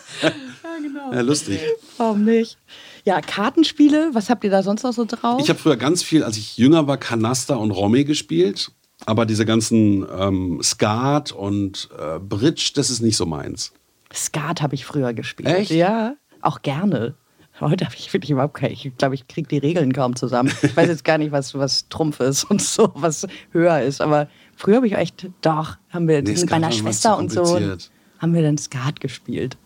Ja, 1.13 1.21
lustig. 1.21 1.61
Warum 1.99 2.25
nicht? 2.25 2.57
Ja, 3.05 3.21
Kartenspiele, 3.21 4.11
was 4.13 4.31
habt 4.31 4.45
ihr 4.45 4.51
da 4.51 4.63
sonst 4.63 4.85
noch 4.85 4.93
so 4.93 5.05
drauf? 5.05 5.41
Ich 5.43 5.49
habe 5.49 5.59
früher 5.59 5.77
ganz 5.77 6.03
viel, 6.03 6.23
als 6.23 6.37
ich 6.37 6.57
jünger 6.57 6.87
war, 6.87 6.99
Kanaster 6.99 7.59
und 7.59 7.73
Romme 7.73 8.05
gespielt. 8.05 8.71
Aber 9.07 9.27
diese 9.27 9.45
ganzen 9.45 10.07
ähm, 10.17 10.61
Skat 10.63 11.33
und 11.33 11.89
äh, 11.99 12.21
Bridge, 12.21 12.73
das 12.75 12.91
ist 12.91 13.01
nicht 13.01 13.17
so 13.17 13.27
meins. 13.27 13.73
Skat 14.15 14.63
habe 14.63 14.75
ich 14.75 14.85
früher 14.85 15.13
gespielt. 15.13 15.49
Echt? 15.49 15.71
Ja, 15.73 16.15
auch 16.41 16.63
gerne. 16.63 17.15
Heute 17.61 17.85
habe 17.85 17.95
ich 17.97 18.13
wirklich 18.13 18.31
überhaupt 18.31 18.55
keine. 18.55 18.73
Ich 18.73 18.91
glaube, 18.97 19.15
ich 19.15 19.27
kriege 19.29 19.49
die 19.49 19.59
Regeln 19.59 19.93
kaum 19.93 20.17
zusammen. 20.17 20.53
Ich 20.63 20.77
weiß 20.77 20.89
jetzt 20.89 21.05
gar 21.05 21.19
nicht, 21.19 21.33
was, 21.33 21.55
was 21.55 21.89
Trumpf 21.89 22.21
ist 22.21 22.45
und 22.51 22.63
so, 22.63 22.93
was 22.95 23.27
höher 23.51 23.81
ist. 23.83 24.01
Aber 24.01 24.29
früher 24.57 24.77
habe 24.77 24.87
ich 24.87 24.95
echt, 24.95 25.29
doch, 25.41 25.77
haben 25.91 26.07
wir 26.07 26.23
Nee, 26.23 26.31
mit 26.31 26.39
Skat 26.39 26.51
meiner 26.51 26.73
Schwester 26.73 27.19
und 27.19 27.33
so, 27.33 27.61
haben 28.19 28.35
wir 28.35 28.43
dann 28.43 28.59
Skat 28.59 29.01
gespielt. 29.01 29.57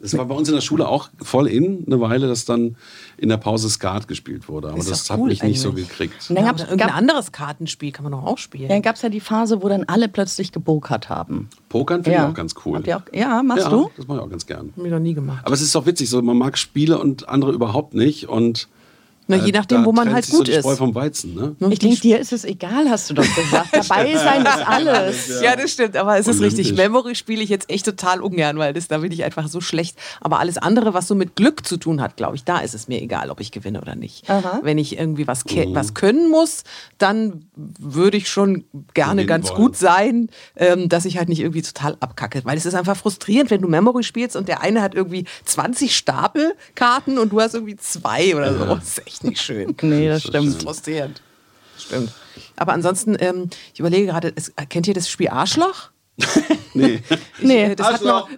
Das 0.00 0.16
war 0.16 0.24
bei 0.26 0.34
uns 0.34 0.48
in 0.48 0.54
der 0.54 0.60
Schule 0.60 0.86
auch 0.88 1.08
voll 1.22 1.46
in, 1.48 1.84
eine 1.86 2.00
Weile, 2.00 2.28
dass 2.28 2.44
dann 2.44 2.76
in 3.16 3.28
der 3.28 3.36
Pause 3.38 3.70
Skat 3.70 4.06
gespielt 4.08 4.48
wurde. 4.48 4.68
Aber 4.68 4.78
Ist 4.78 4.90
das 4.90 5.04
doch 5.04 5.14
hat 5.14 5.20
cool 5.20 5.28
mich 5.28 5.42
nicht 5.42 5.60
so 5.60 5.70
eigentlich. 5.70 5.88
gekriegt. 5.88 6.14
Und 6.28 6.36
dann 6.36 6.44
Ja, 6.44 6.50
gab's- 6.50 6.62
oder 6.62 6.70
irgendein 6.70 6.88
gab- 6.88 6.96
anderes 6.98 7.32
Kartenspiel 7.32 7.92
kann 7.92 8.02
man 8.04 8.12
doch 8.12 8.24
auch 8.24 8.38
spielen. 8.38 8.68
Dann 8.68 8.82
gab 8.82 8.96
es 8.96 9.02
ja 9.02 9.08
die 9.08 9.20
Phase, 9.20 9.62
wo 9.62 9.68
dann 9.68 9.84
alle 9.84 10.08
plötzlich 10.08 10.52
gebokert 10.52 11.08
haben. 11.08 11.48
Pokern 11.68 12.04
finde 12.04 12.18
ich 12.18 12.24
auch 12.24 12.34
ganz 12.34 12.54
cool. 12.64 12.78
Auch, 12.80 13.02
ja, 13.12 13.42
machst 13.42 13.64
ja, 13.64 13.70
du? 13.70 13.90
Das 13.96 14.06
mache 14.06 14.18
ich 14.18 14.24
auch 14.24 14.30
ganz 14.30 14.46
gern. 14.46 14.72
Hab 14.76 14.84
ich 14.84 14.90
noch 14.90 14.98
nie 14.98 15.14
gemacht. 15.14 15.42
Aber 15.44 15.54
es 15.54 15.62
ist 15.62 15.74
doch 15.74 15.86
witzig, 15.86 16.10
so 16.10 16.20
man 16.22 16.36
mag 16.36 16.58
Spiele 16.58 16.98
und 16.98 17.28
andere 17.28 17.52
überhaupt 17.52 17.94
nicht. 17.94 18.28
Und 18.28 18.68
Na, 19.26 19.36
äh, 19.36 19.46
je 19.46 19.52
nachdem, 19.52 19.80
da 19.80 19.84
wo 19.86 19.92
man 19.92 20.12
halt 20.12 20.24
so 20.26 20.36
gut 20.38 20.48
die 20.48 20.52
ist. 20.52 20.60
Spreu 20.60 20.76
vom 20.76 20.94
Weizen, 20.94 21.34
ne? 21.34 21.56
Ich 21.70 21.78
denke, 21.78 21.98
dir 22.00 22.18
ist 22.18 22.32
es 22.32 22.44
egal, 22.44 22.90
hast 22.90 23.08
du 23.08 23.14
doch 23.14 23.24
gesagt. 23.34 23.68
Dabei 23.72 24.14
sein 24.16 24.42
ist 24.42 24.66
alles. 24.68 25.40
Ja, 25.42 25.56
das 25.56 25.70
stimmt, 25.72 25.96
aber 25.96 26.18
es 26.18 26.26
ist 26.28 26.38
Olympisch. 26.40 26.58
richtig. 26.58 26.76
Memory 26.76 27.14
spiele 27.14 27.42
ich 27.42 27.48
jetzt 27.48 27.70
echt 27.70 27.86
total 27.86 28.20
ungern, 28.20 28.58
weil 28.58 28.72
das, 28.74 28.86
da 28.88 28.98
bin 28.98 29.10
ich 29.12 29.24
einfach 29.24 29.48
so 29.48 29.60
schlecht. 29.62 29.96
Aber 30.20 30.40
alles 30.40 30.58
andere, 30.58 30.92
was 30.92 31.08
so 31.08 31.14
mit 31.14 31.36
Glück 31.36 31.66
zu 31.66 31.78
tun 31.78 32.02
hat, 32.02 32.16
glaube 32.16 32.36
ich, 32.36 32.44
da 32.44 32.58
ist 32.58 32.74
es 32.74 32.86
mir 32.86 33.00
egal, 33.00 33.30
ob 33.30 33.40
ich 33.40 33.50
gewinne 33.50 33.80
oder 33.80 33.94
nicht. 33.94 34.28
Aha. 34.28 34.60
Wenn 34.62 34.76
ich 34.78 34.98
irgendwie 34.98 35.26
was, 35.26 35.44
ke- 35.44 35.68
was 35.70 35.94
können 35.94 36.30
muss, 36.30 36.64
dann 36.98 37.46
würde 37.56 38.16
ich 38.18 38.28
schon 38.28 38.64
gerne 38.92 39.22
Gewinnen 39.22 39.26
ganz 39.28 39.48
wollen. 39.48 39.56
gut 39.56 39.76
sein, 39.76 40.28
ähm, 40.56 40.88
dass 40.90 41.06
ich 41.06 41.16
halt 41.16 41.28
nicht 41.30 41.40
irgendwie 41.40 41.62
total 41.62 41.96
abkacke. 42.00 42.42
Weil 42.44 42.58
es 42.58 42.66
ist 42.66 42.74
einfach 42.74 42.96
frustrierend, 42.96 43.50
wenn 43.50 43.62
du 43.62 43.68
Memory 43.68 44.02
spielst 44.02 44.36
und 44.36 44.48
der 44.48 44.60
eine 44.60 44.82
hat 44.82 44.94
irgendwie 44.94 45.24
20 45.46 45.96
Stapelkarten 45.96 47.18
und 47.18 47.32
du 47.32 47.40
hast 47.40 47.54
irgendwie 47.54 47.76
zwei 47.76 48.36
oder 48.36 48.52
so. 48.58 48.78
Echt 49.14 49.24
nicht 49.24 49.40
schön. 49.42 49.74
Nee, 49.82 50.08
das 50.08 50.22
stimmt. 50.22 50.62
Frustrierend. 50.62 51.22
Stimmt. 51.78 52.12
Aber 52.56 52.72
ansonsten, 52.72 53.16
ähm, 53.18 53.50
ich 53.72 53.80
überlege 53.80 54.06
gerade, 54.06 54.32
es- 54.34 54.52
kennt 54.68 54.86
ihr 54.86 54.94
das 54.94 55.08
Spiel 55.08 55.28
Arschloch? 55.28 55.90
Nee. 56.76 57.00
Ich, 57.08 57.18
Nee. 57.44 57.62
äh, 57.66 57.76
das, 57.76 57.86
hat 57.86 58.02
noch, 58.02 58.28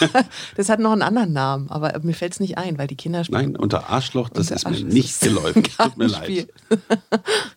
Arschloch. 0.00 0.24
das 0.56 0.68
hat 0.68 0.80
noch 0.80 0.90
einen 0.90 1.02
anderen 1.02 1.32
Namen, 1.32 1.70
aber 1.70 1.96
mir 2.02 2.12
fällt 2.14 2.32
es 2.32 2.40
nicht 2.40 2.58
ein, 2.58 2.76
weil 2.76 2.88
die 2.88 2.96
Kinder 2.96 3.22
spielen. 3.22 3.52
Nein, 3.52 3.56
unter 3.56 3.88
Arschloch, 3.88 4.28
das 4.30 4.50
Unter 4.50 4.56
ist 4.56 4.66
Arsch- 4.66 4.84
mir 4.84 4.92
nicht 4.92 5.20
geläufig. 5.20 5.76
Tut 5.76 5.96
mir 5.96 6.08
leid. 6.08 6.26
viel. 6.26 6.48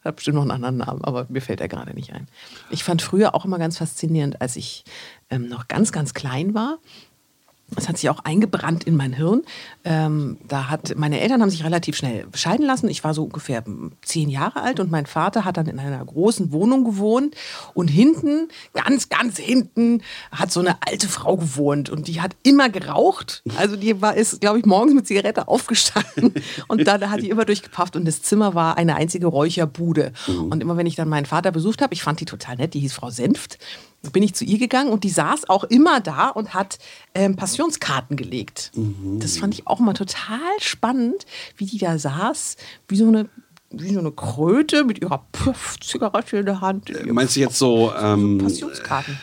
hat 0.03 0.15
bestimmt 0.15 0.35
noch 0.35 0.43
einen 0.43 0.51
anderen 0.51 0.77
Namen, 0.77 1.03
aber 1.03 1.25
mir 1.29 1.41
fällt 1.41 1.59
er 1.59 1.67
gerade 1.67 1.95
nicht 1.95 2.13
ein. 2.13 2.27
Ich 2.69 2.83
fand 2.83 3.01
früher 3.01 3.33
auch 3.33 3.45
immer 3.45 3.57
ganz 3.57 3.79
faszinierend, 3.79 4.39
als 4.39 4.57
ich 4.57 4.83
ähm, 5.31 5.47
noch 5.47 5.67
ganz, 5.67 5.91
ganz 5.91 6.13
klein 6.13 6.53
war. 6.53 6.77
Das 7.75 7.89
hat 7.89 7.97
sich 7.97 8.09
auch 8.09 8.19
eingebrannt 8.19 8.85
in 8.85 8.95
mein 8.95 9.11
Hirn. 9.11 9.41
Ähm, 9.83 10.37
da 10.47 10.69
hat, 10.69 10.95
meine 10.95 11.19
Eltern 11.19 11.41
haben 11.41 11.49
sich 11.49 11.65
relativ 11.65 11.97
schnell 11.97 12.25
scheiden 12.33 12.65
lassen. 12.65 12.87
Ich 12.87 13.03
war 13.03 13.13
so 13.13 13.25
ungefähr 13.25 13.61
zehn 14.01 14.29
Jahre 14.29 14.61
alt 14.61 14.79
und 14.79 14.89
mein 14.89 15.05
Vater 15.05 15.43
hat 15.43 15.57
dann 15.57 15.67
in 15.67 15.77
einer 15.77 16.03
großen 16.03 16.53
Wohnung 16.53 16.85
gewohnt. 16.85 17.35
Und 17.73 17.89
hinten, 17.89 18.47
ganz, 18.73 19.09
ganz 19.09 19.37
hinten, 19.37 20.01
hat 20.31 20.51
so 20.51 20.61
eine 20.61 20.77
alte 20.87 21.09
Frau 21.09 21.35
gewohnt 21.35 21.89
und 21.89 22.07
die 22.07 22.21
hat 22.21 22.37
immer 22.43 22.69
geraucht. 22.69 23.43
Also 23.57 23.75
die 23.75 24.01
war, 24.01 24.15
ist, 24.15 24.39
glaube 24.39 24.59
ich, 24.59 24.65
morgens 24.65 24.93
mit 24.93 25.05
Zigarette 25.05 25.49
aufgestanden 25.49 26.33
und 26.69 26.87
dann 26.87 27.09
hat 27.09 27.21
die 27.21 27.29
immer 27.29 27.43
durchgepafft 27.43 27.97
und 27.97 28.05
das 28.05 28.21
Zimmer 28.21 28.55
war 28.55 28.77
eine 28.77 28.95
einzige 28.95 29.27
Räucherbude. 29.27 30.13
Und 30.49 30.61
immer 30.61 30.77
wenn 30.77 30.85
ich 30.85 30.95
dann 30.95 31.09
meinen 31.09 31.25
Vater 31.25 31.51
besucht 31.51 31.81
habe, 31.81 31.93
ich 31.93 32.01
fand 32.01 32.21
die 32.21 32.25
total 32.25 32.55
nett, 32.55 32.73
die 32.73 32.79
hieß 32.79 32.93
Frau 32.93 33.09
Senft, 33.09 33.57
bin 34.13 34.23
ich 34.23 34.33
zu 34.33 34.45
ihr 34.45 34.57
gegangen 34.57 34.91
und 34.91 35.03
die 35.03 35.09
saß 35.09 35.49
auch 35.49 35.63
immer 35.65 35.99
da 35.99 36.29
und 36.29 36.53
hat 36.53 36.77
ähm, 37.13 37.35
Passionskarten 37.35 38.15
gelegt. 38.15 38.71
Das 39.19 39.37
fand 39.37 39.53
ich 39.53 39.67
auch 39.67 39.79
mal 39.79 39.93
total 39.93 40.39
spannend, 40.59 41.25
wie 41.57 41.65
die 41.65 41.77
da 41.77 41.97
saß, 41.97 42.57
wie 42.87 42.95
so 42.95 43.07
eine, 43.07 43.27
wie 43.71 43.93
so 43.93 43.99
eine 43.99 44.11
Kröte 44.11 44.83
mit 44.83 45.01
ihrer 45.01 45.25
Puff-Zigarette 45.31 46.37
in 46.37 46.45
der 46.45 46.61
Hand. 46.61 46.91
Meinst 47.05 47.35
du 47.35 47.39
jetzt 47.39 47.57
so, 47.57 47.91
ähm, 47.99 48.37
Passionskarten. 48.37 49.17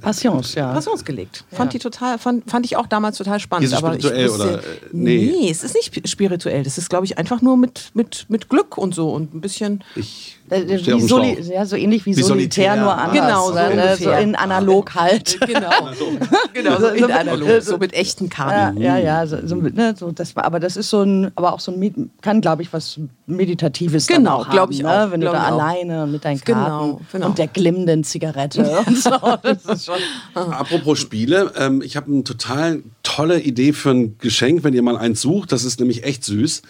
Passions, 0.00 0.54
ja. 0.54 0.72
Passions 0.72 1.04
gelegt. 1.04 1.44
Fand 1.50 1.72
die 1.72 1.78
total, 1.78 2.18
fand, 2.18 2.50
fand 2.50 2.66
ich 2.66 2.76
auch 2.76 2.86
damals 2.86 3.18
total 3.18 3.40
spannend. 3.40 3.66
Ist 3.66 3.72
es 3.72 3.78
aber 3.78 3.96
ich 3.96 4.02
spirituell 4.02 4.28
wusste- 4.28 4.42
oder, 4.42 4.58
äh, 4.58 4.78
nee? 4.92 5.32
nee. 5.40 5.50
es 5.50 5.64
ist 5.64 5.74
nicht 5.74 6.08
spirituell. 6.08 6.62
Das 6.62 6.78
ist, 6.78 6.88
glaube 6.88 7.06
ich, 7.06 7.18
einfach 7.18 7.42
nur 7.42 7.56
mit, 7.56 7.90
mit, 7.94 8.26
mit 8.28 8.48
Glück 8.48 8.76
und 8.78 8.94
so 8.94 9.10
und 9.10 9.34
ein 9.34 9.40
bisschen. 9.40 9.84
ich 9.96 10.38
Äh, 10.50 10.78
Soli 11.00 11.40
ja, 11.40 11.64
so 11.64 11.74
ähnlich 11.76 12.04
wie, 12.04 12.14
Wie 12.16 12.22
Solitär, 12.22 12.74
Solitär. 12.74 12.76
nur 12.76 12.96
anders. 12.98 13.12
Genau, 13.14 13.46
so 13.48 13.54
ne? 13.54 13.96
so 13.98 14.10
in 14.10 14.34
analog 14.34 14.94
halt. 14.94 15.38
Genau. 15.40 15.70
genau, 16.52 16.72
so 16.78 16.80
So- 16.80 16.88
in 16.94 17.04
so- 17.04 17.12
analog, 17.12 17.48
so- 17.48 17.60
so 17.72 17.78
mit 17.78 17.94
echten 17.94 18.24
Ja, 18.26 18.30
Karten. 18.30 18.80
ja, 18.80 18.98
ja, 18.98 19.26
so, 19.26 19.38
so, 19.46 19.56
mit, 19.56 19.74
ne, 19.74 19.94
so 19.98 20.10
das 20.12 20.36
war, 20.36 20.44
aber 20.44 20.60
das 20.60 20.76
ist 20.76 20.90
so 20.90 21.02
ein, 21.02 21.30
aber 21.34 21.54
auch 21.54 21.60
so 21.60 21.72
ein, 21.72 22.10
kann 22.20 22.42
glaube 22.42 22.60
ich 22.62 22.72
was 22.74 23.00
Meditatives 23.26 24.06
Genau, 24.06 24.40
auch 24.42 24.50
glaub 24.50 24.64
haben, 24.68 24.72
ich 24.72 24.82
ne? 24.82 24.90
auch, 25.06 25.10
wenn 25.10 25.20
du 25.22 25.28
da 25.28 25.32
ich 25.32 25.38
auch. 25.38 25.58
alleine 25.60 26.06
mit 26.06 26.24
deinen 26.24 26.40
Genau, 26.44 26.58
Karten 26.66 27.06
genau. 27.10 27.26
und 27.28 27.38
der 27.38 27.46
glimmenden 27.46 28.04
Zigarette 28.04 28.68
und 28.86 28.98
so, 28.98 29.10
das 29.42 29.64
ist 29.64 29.86
schon 29.86 29.96
Apropos 30.34 30.98
Spiele, 30.98 31.52
ähm, 31.56 31.80
ich 31.82 31.96
habe 31.96 32.12
eine 32.12 32.22
total 32.24 32.82
tolle 33.02 33.40
Idee 33.40 33.72
für 33.72 33.90
ein 33.92 34.16
Geschenk, 34.18 34.62
wenn 34.64 34.74
ihr 34.74 34.82
mal 34.82 34.96
eins 34.98 35.20
sucht. 35.22 35.52
Das 35.52 35.64
ist 35.64 35.80
nämlich 35.80 36.04
echt 36.04 36.24
süß. 36.24 36.62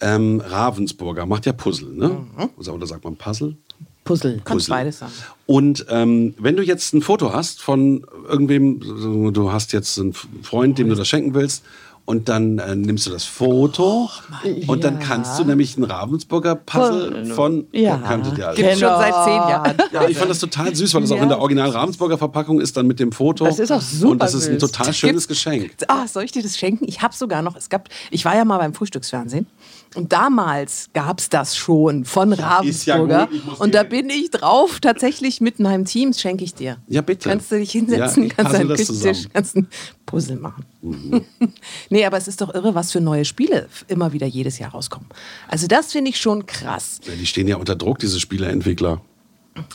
Ähm, 0.00 0.40
Ravensburger 0.44 1.26
macht 1.26 1.46
ja 1.46 1.52
Puzzle, 1.52 1.92
ne? 1.92 2.08
Mhm. 2.36 2.50
Oder 2.72 2.86
sagt 2.86 3.04
man 3.04 3.16
Puzzle? 3.16 3.56
Puzzle. 4.04 4.40
Kannst 4.44 4.66
Puzzle. 4.68 4.74
beides 4.76 4.98
sagen. 5.00 5.12
Und 5.46 5.86
ähm, 5.90 6.34
wenn 6.38 6.56
du 6.56 6.62
jetzt 6.62 6.94
ein 6.94 7.02
Foto 7.02 7.32
hast 7.32 7.60
von 7.60 8.06
irgendwem, 8.28 9.32
du 9.32 9.52
hast 9.52 9.72
jetzt 9.72 9.98
einen 9.98 10.14
Freund, 10.14 10.78
dem 10.78 10.88
du 10.88 10.94
das 10.94 11.08
schenken 11.08 11.34
willst, 11.34 11.64
und 12.08 12.30
dann 12.30 12.58
äh, 12.58 12.74
nimmst 12.74 13.06
du 13.06 13.10
das 13.10 13.24
Foto 13.24 14.08
und 14.66 14.82
dann 14.82 14.98
kannst 14.98 15.38
du 15.38 15.44
nämlich 15.44 15.76
ein 15.76 15.84
Ravensburger 15.84 16.54
Puzzle 16.54 17.26
von 17.34 17.66
Ja. 17.70 17.98
kanntet 17.98 18.38
ihr 18.38 18.48
alle. 18.48 18.56
Schon 18.56 18.78
seit 18.78 19.24
zehn 19.24 19.34
Jahren. 19.34 19.76
Ja, 19.92 20.08
ich 20.08 20.16
fand 20.16 20.30
das 20.30 20.38
total 20.38 20.74
süß, 20.74 20.94
weil 20.94 21.02
das 21.02 21.12
auch 21.12 21.20
in 21.20 21.28
der 21.28 21.38
Original 21.38 21.68
Ravensburger 21.68 22.16
Verpackung 22.16 22.62
ist, 22.62 22.78
dann 22.78 22.86
mit 22.86 22.98
dem 22.98 23.12
Foto. 23.12 23.44
Das 23.44 23.58
ist 23.58 23.70
auch 23.70 23.82
super 23.82 24.12
Und 24.12 24.22
das 24.22 24.32
ist 24.32 24.48
ein 24.48 24.58
süß. 24.58 24.70
total 24.70 24.94
schönes 24.94 25.28
Geschenk. 25.28 25.72
Ah, 25.88 26.06
soll 26.06 26.24
ich 26.24 26.32
dir 26.32 26.42
das 26.42 26.56
schenken? 26.56 26.86
Ich 26.88 27.02
habe 27.02 27.14
sogar 27.14 27.42
noch, 27.42 27.56
es 27.56 27.68
gab, 27.68 27.90
ich 28.10 28.24
war 28.24 28.34
ja 28.34 28.46
mal 28.46 28.56
beim 28.56 28.72
Frühstücksfernsehen 28.72 29.46
und 29.94 30.12
damals 30.12 30.90
gab 30.92 31.20
es 31.20 31.28
das 31.28 31.56
schon 31.56 32.04
von 32.04 32.32
ist 32.32 32.38
ja 32.38 32.46
Ravensburger 32.46 33.26
gut, 33.26 33.60
und 33.60 33.74
da 33.74 33.82
bin 33.82 34.10
ich 34.10 34.30
drauf, 34.30 34.80
tatsächlich 34.80 35.40
mit 35.40 35.60
meinem 35.60 35.84
Team, 35.84 36.12
schenke 36.12 36.44
ich 36.44 36.54
dir. 36.54 36.78
Ja, 36.88 37.00
bitte. 37.00 37.28
Kannst 37.28 37.50
du 37.50 37.58
dich 37.58 37.72
hinsetzen, 37.72 38.24
Ja, 38.24 38.34
kannst 38.36 38.54
einen 38.54 38.68
Küchentisch. 38.68 39.24
Mhm. 39.24 39.32
kannst 39.32 39.56
einen 39.56 39.68
Puzzle 40.06 40.36
machen. 40.36 40.64
nee, 41.90 42.04
aber 42.04 42.16
es 42.16 42.28
ist 42.28 42.40
doch 42.40 42.54
irre, 42.54 42.74
was 42.74 42.92
für 42.92 43.00
neue 43.00 43.24
Spiele 43.24 43.68
immer 43.88 44.12
wieder 44.12 44.26
jedes 44.26 44.58
Jahr 44.58 44.70
rauskommen. 44.70 45.08
Also 45.48 45.66
das 45.66 45.92
finde 45.92 46.10
ich 46.10 46.18
schon 46.18 46.46
krass. 46.46 47.00
Ja, 47.04 47.14
die 47.14 47.26
stehen 47.26 47.48
ja 47.48 47.56
unter 47.56 47.76
Druck, 47.76 47.98
diese 47.98 48.20
Spieleentwickler. 48.20 49.00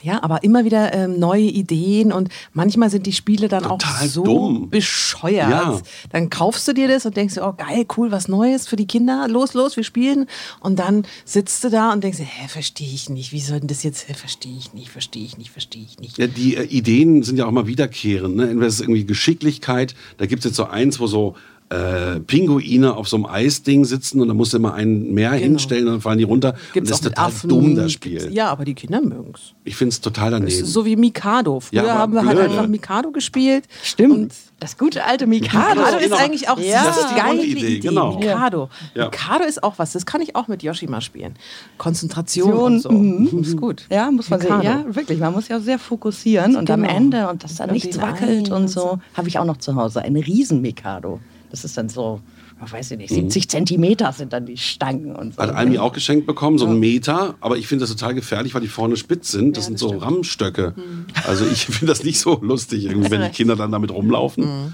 Ja, 0.02 0.24
aber 0.24 0.44
immer 0.44 0.66
wieder 0.66 0.94
ähm, 0.94 1.20
neue 1.20 1.42
Ideen 1.42 2.12
und 2.12 2.30
manchmal 2.54 2.90
sind 2.90 3.06
die 3.06 3.13
Spiele 3.13 3.48
dann 3.48 3.63
Total 3.63 3.92
auch 3.92 4.04
so 4.06 4.24
dumm. 4.24 4.70
bescheuert. 4.70 5.50
Ja. 5.50 5.80
Dann 6.12 6.30
kaufst 6.30 6.68
du 6.68 6.74
dir 6.74 6.88
das 6.88 7.06
und 7.06 7.18
denkst 7.18 7.36
dir, 7.36 7.46
oh 7.46 7.54
geil, 7.54 7.86
cool, 7.98 8.12
was 8.12 8.28
Neues 8.28 8.68
für 8.68 8.75
die 8.75 8.88
Kinder, 8.88 9.28
los, 9.28 9.54
los, 9.54 9.78
wir 9.78 9.84
spielen. 9.84 10.28
Und 10.60 10.80
dann 10.80 11.06
sitzt 11.25 11.63
du 11.63 11.70
da 11.70 11.92
und 11.92 12.04
denkst 12.04 12.20
hä, 12.20 12.48
verstehe 12.48 12.88
ich 12.94 13.10
nicht, 13.10 13.32
wie 13.32 13.40
soll 13.40 13.60
denn 13.60 13.68
das 13.68 13.84
jetzt, 13.84 14.04
verstehe 14.04 14.56
ich 14.58 14.74
nicht, 14.74 14.90
verstehe 14.90 15.24
ich 15.24 15.38
nicht, 15.38 15.52
verstehe 15.52 15.84
ich 15.84 16.00
nicht. 16.00 16.18
Ja, 16.18 16.28
die 16.28 16.56
äh, 16.56 16.63
Ideen 16.63 17.24
sind 17.24 17.38
ja 17.38 17.46
auch 17.46 17.50
immer 17.50 17.68
wiederkehrend. 17.68 18.36
Ne? 18.36 18.50
Entweder 18.50 18.68
ist 18.68 18.75
es 18.75 18.82
irgendwie 18.82 19.06
Geschicklichkeit, 19.06 19.96
da 20.18 20.25
gibt 20.25 20.40
es 20.40 20.46
jetzt 20.46 20.56
so 20.56 20.66
eins, 20.66 21.00
wo 21.00 21.08
so 21.08 21.36
äh, 21.74 22.20
Pinguine 22.20 22.96
auf 22.96 23.08
so 23.08 23.15
einem 23.18 23.25
Eisding 23.25 23.86
sitzen 23.86 24.22
und 24.22 24.27
da 24.27 24.34
musst 24.34 24.53
du 24.53 24.58
immer 24.58 24.74
einen 24.74 25.13
mehr 25.13 25.32
hinstellen 25.34 25.88
und 25.88 25.94
dann 25.94 26.01
fallen 26.01 26.18
die 26.20 26.24
runter. 26.24 26.51
Genau. 26.51 26.63
Gibt's 26.74 26.92
und 26.92 26.92
das 26.92 27.00
auch 27.00 27.00
ist 27.00 27.03
mit 27.06 27.15
total 27.15 27.27
Affen, 27.27 27.50
dumm, 27.50 27.75
das 27.75 27.92
Spiel. 27.92 28.30
Ja, 28.32 28.50
aber 28.51 28.65
die 28.65 28.74
Kinder 28.75 29.01
mögen 29.01 29.32
es. 29.34 29.53
Ich 29.63 29.75
finde 29.75 29.89
es 29.89 30.01
total 30.01 30.32
daneben. 30.32 30.65
So 30.65 30.86
wie 30.86 30.96
Mikado. 30.96 31.60
Früher 31.60 31.84
Ja, 31.86 31.98
haben 31.98 32.13
wir 32.13 32.25
halt 32.25 32.38
einfach 32.39 32.68
Mikado 32.68 33.12
gespielt. 33.12 33.65
Stimmt. 33.84 34.13
Und 34.13 34.34
das 34.60 34.77
gute 34.77 35.03
alte 35.06 35.27
Mikado. 35.27 35.82
Mikado 35.82 35.98
ist 35.98 36.03
genau. 36.06 36.15
eigentlich 36.18 36.50
auch 36.50 36.60
Ja. 36.60 36.84
das 36.86 36.96
Das 36.96 37.06
ist 37.06 37.12
die 37.15 37.20
geile 37.20 37.44
Idee. 37.44 37.80
genau. 37.80 38.18
Mikado. 38.18 38.70
Ja. 38.96 39.06
Mikado 39.06 39.44
ist 39.44 39.62
auch 39.63 39.74
was. 39.77 39.92
Das 39.94 40.06
kann 40.06 40.22
ich 40.22 40.36
auch 40.36 40.48
mit 40.48 40.63
Yoshi 40.63 40.88
mal 40.88 41.01
spielen. 41.01 41.36
Konzentration 41.77 42.53
und 42.53 42.80
so. 42.80 42.89
mhm. 42.92 43.42
Ist 43.42 43.58
gut. 43.58 43.86
Ja, 43.92 44.10
muss 44.10 44.30
man 44.30 44.39
sehen. 44.39 44.58
Mikado. 44.58 44.88
Ja, 44.88 44.96
wirklich. 44.96 45.20
Man 45.20 45.34
muss 45.34 45.48
ja 45.50 45.58
auch 45.58 45.62
sehr 45.62 45.80
fokussieren 45.80 46.56
und 46.56 46.70
am 46.70 46.82
Genau. 46.84 46.94
Ende 46.96 47.30
und 47.30 47.44
dass 47.44 47.56
da 47.56 47.68
nichts 47.68 48.00
wackelt 48.01 48.50
und 48.50 48.63
und 48.63 48.68
so, 48.70 49.00
habe 49.13 49.27
ich 49.27 49.38
auch 49.39 49.46
noch 49.46 49.58
zu 49.58 49.75
Hause. 49.75 50.01
Ein 50.01 50.15
riesen 50.15 50.62
Mikado. 50.62 51.20
Das 51.54 51.64
ist 51.64 51.78
dann 51.78 51.88
so, 51.88 52.20
ich 52.66 52.72
weiß 52.74 52.90
ich 52.92 52.98
nicht, 52.98 53.12
Mhm. 53.12 53.16
70 53.30 53.48
Zentimeter 53.48 54.12
sind 54.12 54.34
dann 54.34 54.48
die 54.48 54.58
Stangen 54.58 55.16
und 55.16 55.36
so. 55.36 55.42
Hat 55.44 55.52
Almi 55.54 55.78
auch 55.78 55.94
geschenkt 55.94 56.26
bekommen, 56.26 56.58
so 56.58 56.66
einen 56.66 56.80
Meter, 56.80 57.36
aber 57.42 57.58
ich 57.60 57.68
finde 57.68 57.84
das 57.84 57.92
total 57.92 58.16
gefährlich, 58.16 58.56
weil 58.56 58.62
die 58.62 58.68
vorne 58.68 58.98
spitz 58.98 59.30
sind. 59.30 59.56
Das 59.56 59.66
sind 59.68 59.78
so 59.78 59.90
Rammstöcke. 59.90 60.74
Mhm. 60.76 61.06
Also 61.28 61.46
ich 61.46 61.66
finde 61.68 61.86
das 61.86 62.04
nicht 62.04 62.20
so 62.20 62.40
lustig, 62.42 62.86
irgendwie, 62.86 63.12
wenn 63.12 63.22
die 63.22 63.30
Kinder 63.30 63.56
dann 63.56 63.72
damit 63.72 63.92
rumlaufen. 63.92 64.46
Mhm. 64.46 64.74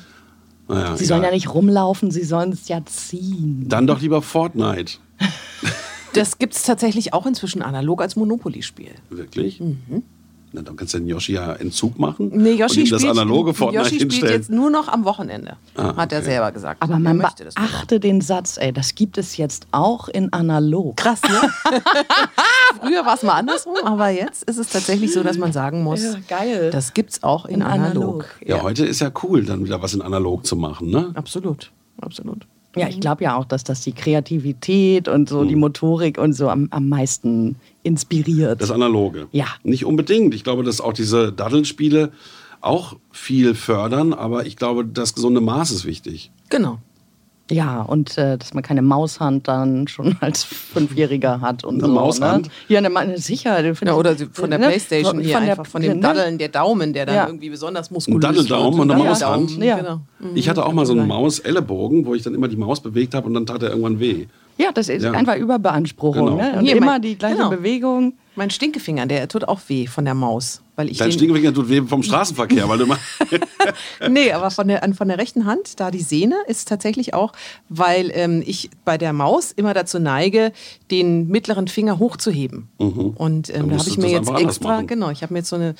Naja, 0.70 0.96
Sie 0.96 1.04
sollen 1.04 1.24
ja 1.24 1.32
nicht 1.32 1.54
rumlaufen, 1.54 2.12
sie 2.12 2.24
sollen 2.24 2.54
es 2.54 2.70
ja 2.70 2.80
ziehen. 2.86 3.66
Dann 3.68 3.86
doch 3.86 4.00
lieber 4.00 4.22
Fortnite. 4.22 4.94
Das 6.14 6.38
gibt 6.38 6.56
es 6.56 6.64
tatsächlich 6.64 7.12
auch 7.14 7.26
inzwischen 7.26 7.62
analog 7.62 8.02
als 8.02 8.16
Monopoly-Spiel. 8.16 8.92
Wirklich? 9.10 9.62
Na, 10.52 10.64
dann 10.64 10.76
kannst 10.76 10.96
du 10.96 10.98
den 10.98 11.08
Yoshi 11.08 11.34
ja 11.34 11.54
Entzug 11.54 12.00
machen. 12.00 12.32
Nee, 12.34 12.54
Yoshi 12.54 12.80
und 12.82 12.86
ihm 12.88 12.90
das 12.92 13.02
spielt, 13.02 13.18
analoge 13.18 13.54
Fortnite 13.54 13.84
Yoshi 13.84 13.96
spielt 13.98 14.12
hinstellen. 14.14 14.34
jetzt 14.36 14.50
nur 14.50 14.72
noch 14.72 14.88
am 14.88 15.06
Wochenende, 15.06 15.58
Ah, 15.76 15.96
hat 15.96 16.12
er 16.12 16.20
okay. 16.20 16.26
selber 16.32 16.52
gesagt. 16.52 16.82
Aber 16.82 16.94
Er 16.94 17.00
man 17.00 17.18
möchte 17.18 17.46
das 17.46 17.54
beachte 17.54 18.00
den 18.00 18.20
Satz, 18.22 18.58
ey, 18.58 18.74
das 18.74 18.96
gibt 18.96 19.18
es 19.20 19.38
jetzt 19.38 19.68
auch 19.72 20.08
in 20.08 20.34
analog. 20.34 20.98
Krass, 20.98 21.22
ne? 21.22 21.30
Früher 22.82 23.06
war 23.06 23.16
es 23.16 23.24
mal 23.24 23.34
andersrum, 23.34 23.76
aber 23.84 24.10
jetzt 24.10 24.44
ist 24.44 24.58
es 24.58 24.70
tatsächlich 24.70 25.14
so, 25.14 25.22
dass 25.24 25.38
man 25.38 25.52
sagen 25.52 25.84
muss, 25.84 26.02
Ja, 26.04 26.16
geil. 26.28 26.70
das 26.72 26.94
gibt 26.94 27.12
es 27.12 27.24
auch 27.24 27.46
in, 27.46 27.56
In 27.56 27.62
analog. 27.62 27.94
analog. 27.94 28.26
ja, 28.46 28.62
heute 28.64 28.86
ist 28.86 29.02
ja 29.02 29.12
cool, 29.24 29.44
dann 29.46 29.64
wieder 29.66 29.82
was 29.82 29.94
in 29.94 30.02
analog 30.02 30.46
zu 30.46 30.56
machen, 30.56 30.90
ne? 30.90 31.12
Absolut, 31.16 31.72
absolut. 32.02 32.48
Ja, 32.76 32.88
ich 32.88 33.00
glaube 33.00 33.24
ja 33.24 33.36
auch, 33.36 33.46
dass 33.46 33.64
das 33.64 33.82
die 33.82 33.94
Kreativität 33.94 35.08
und 35.08 35.28
so 35.28 35.44
die 35.44 35.56
Motorik 35.56 36.18
und 36.20 36.34
so 36.34 36.50
am, 36.50 36.68
am 36.70 36.88
meisten 36.88 37.56
inspiriert. 37.84 38.62
Das 38.62 38.72
Analoge. 38.72 39.28
Ja. 39.32 39.48
Nicht 39.64 39.86
unbedingt. 39.86 40.36
Ich 40.36 40.44
glaube, 40.44 40.64
dass 40.64 40.80
auch 40.80 40.94
diese 40.94 41.34
Daddelspiele 41.34 42.12
auch 42.62 42.98
viel 43.12 43.56
fördern, 43.56 44.14
aber 44.14 44.46
ich 44.46 44.56
glaube, 44.56 44.86
das 44.86 45.16
gesunde 45.16 45.42
Maß 45.42 45.72
ist 45.72 45.86
wichtig. 45.86 46.32
Genau. 46.50 46.80
Ja, 47.52 47.82
und 47.82 48.18
äh, 48.18 48.38
dass 48.38 48.54
man 48.54 48.62
keine 48.64 48.82
Maushand 48.84 49.48
dann 49.48 49.88
schon 49.88 50.16
als 50.22 50.44
Fünfjähriger 50.44 51.42
hat 51.42 51.64
und 51.64 51.76
Eine 51.84 51.88
so. 51.88 51.94
Maushand? 52.00 52.46
Ne? 52.46 52.52
Ja, 52.68 52.82
ne, 52.82 52.90
man- 52.90 53.18
sicher. 53.18 53.60
Ja, 53.64 53.96
oder 53.96 54.16
von 54.32 54.50
der 54.52 54.60
ne? 54.60 54.68
Playstation 54.68 55.16
Von- 55.16 55.24
hier, 55.24 55.34
von 55.36 55.44
der- 55.44 55.52
einfach 55.54 55.66
von 55.66 55.82
dem 55.82 55.96
ne? 55.96 56.00
Daddeln, 56.02 56.38
der 56.38 56.50
Daumen, 56.50 56.94
der 56.94 57.06
dann 57.08 57.16
Ja. 57.16 57.26
irgendwie 57.28 57.50
besonders 57.50 57.90
Ein 57.90 57.96
muskulös 57.96 58.22
Daddeldaumen 58.22 58.74
wird. 58.74 58.82
und 58.82 58.92
eine 58.92 59.04
Daddeldaumen, 59.04 59.46
Maushand. 59.46 59.64
Ja. 59.64 59.78
Genau. 59.78 60.02
Ich 60.36 60.48
hatte 60.50 60.66
auch 60.66 60.74
mal 60.74 60.86
so 60.86 60.94
einen 60.94 61.08
Maus-Ellenbogen, 61.08 62.06
wo 62.06 62.14
ich 62.14 62.22
dann 62.24 62.36
immer 62.36 62.48
die 62.48 62.58
Maus 62.58 62.82
bewegt 62.82 63.14
habe 63.16 63.28
und 63.28 63.34
dann 63.34 63.46
tat 63.46 63.64
er 63.64 63.70
irgendwann 63.70 64.00
weh. 64.00 64.28
Ja, 64.60 64.72
das 64.74 64.90
ist 64.90 65.04
Ja. 65.04 65.12
einfach 65.12 65.38
Überbeanspruchung. 65.38 66.26
Genau. 66.26 66.36
Ne? 66.38 66.54
Und 66.60 66.66
Hier, 66.66 66.76
immer 66.76 66.86
mein- 66.88 67.02
die 67.02 67.18
gleiche 67.18 67.38
genau. 67.38 67.50
Bewegung. 67.50 68.14
Mein 68.36 68.50
Stinkefinger, 68.50 69.06
der 69.06 69.28
tut 69.28 69.46
auch 69.48 69.60
weh 69.68 69.88
von 69.88 70.06
der 70.06 70.14
Maus. 70.14 70.62
Weil 70.76 70.90
ich 70.90 70.98
Dein 70.98 71.10
den, 71.10 71.14
Stinkefinger 71.14 71.54
tut 71.54 71.68
weh 71.70 71.82
vom 71.82 72.04
Straßenverkehr, 72.04 72.68
weil 72.70 72.78
du 72.78 72.84
immer. 72.86 72.98
Nee, 74.10 74.32
aber 74.32 74.50
von 74.52 74.68
der, 74.68 74.84
an- 74.84 74.94
von 74.94 75.08
der 75.08 75.18
rechten 75.18 75.46
Hand, 75.46 75.80
da 75.80 75.92
die 75.92 76.02
Sehne, 76.02 76.36
ist 76.48 76.68
tatsächlich 76.68 77.14
auch, 77.14 77.34
weil 77.68 78.12
ähm, 78.14 78.42
ich 78.46 78.70
bei 78.86 78.98
der 78.98 79.14
Maus 79.14 79.52
immer 79.52 79.74
dazu 79.74 80.00
neige, 80.00 80.52
den 80.92 81.28
mittleren 81.28 81.68
Finger 81.68 82.00
hochzuheben. 82.00 82.70
Und 82.78 83.50
Dann 83.50 83.64
ähm, 83.64 83.70
da 83.70 83.78
habe 83.80 83.90
ich 83.90 83.98
mir 83.98 84.10
jetzt 84.10 84.30
extra, 84.30 84.82
genau, 84.84 85.10
ich 85.10 85.22
habe 85.22 85.34
mir 85.34 85.40
jetzt 85.40 85.50
so 85.50 85.56
eine 85.58 85.76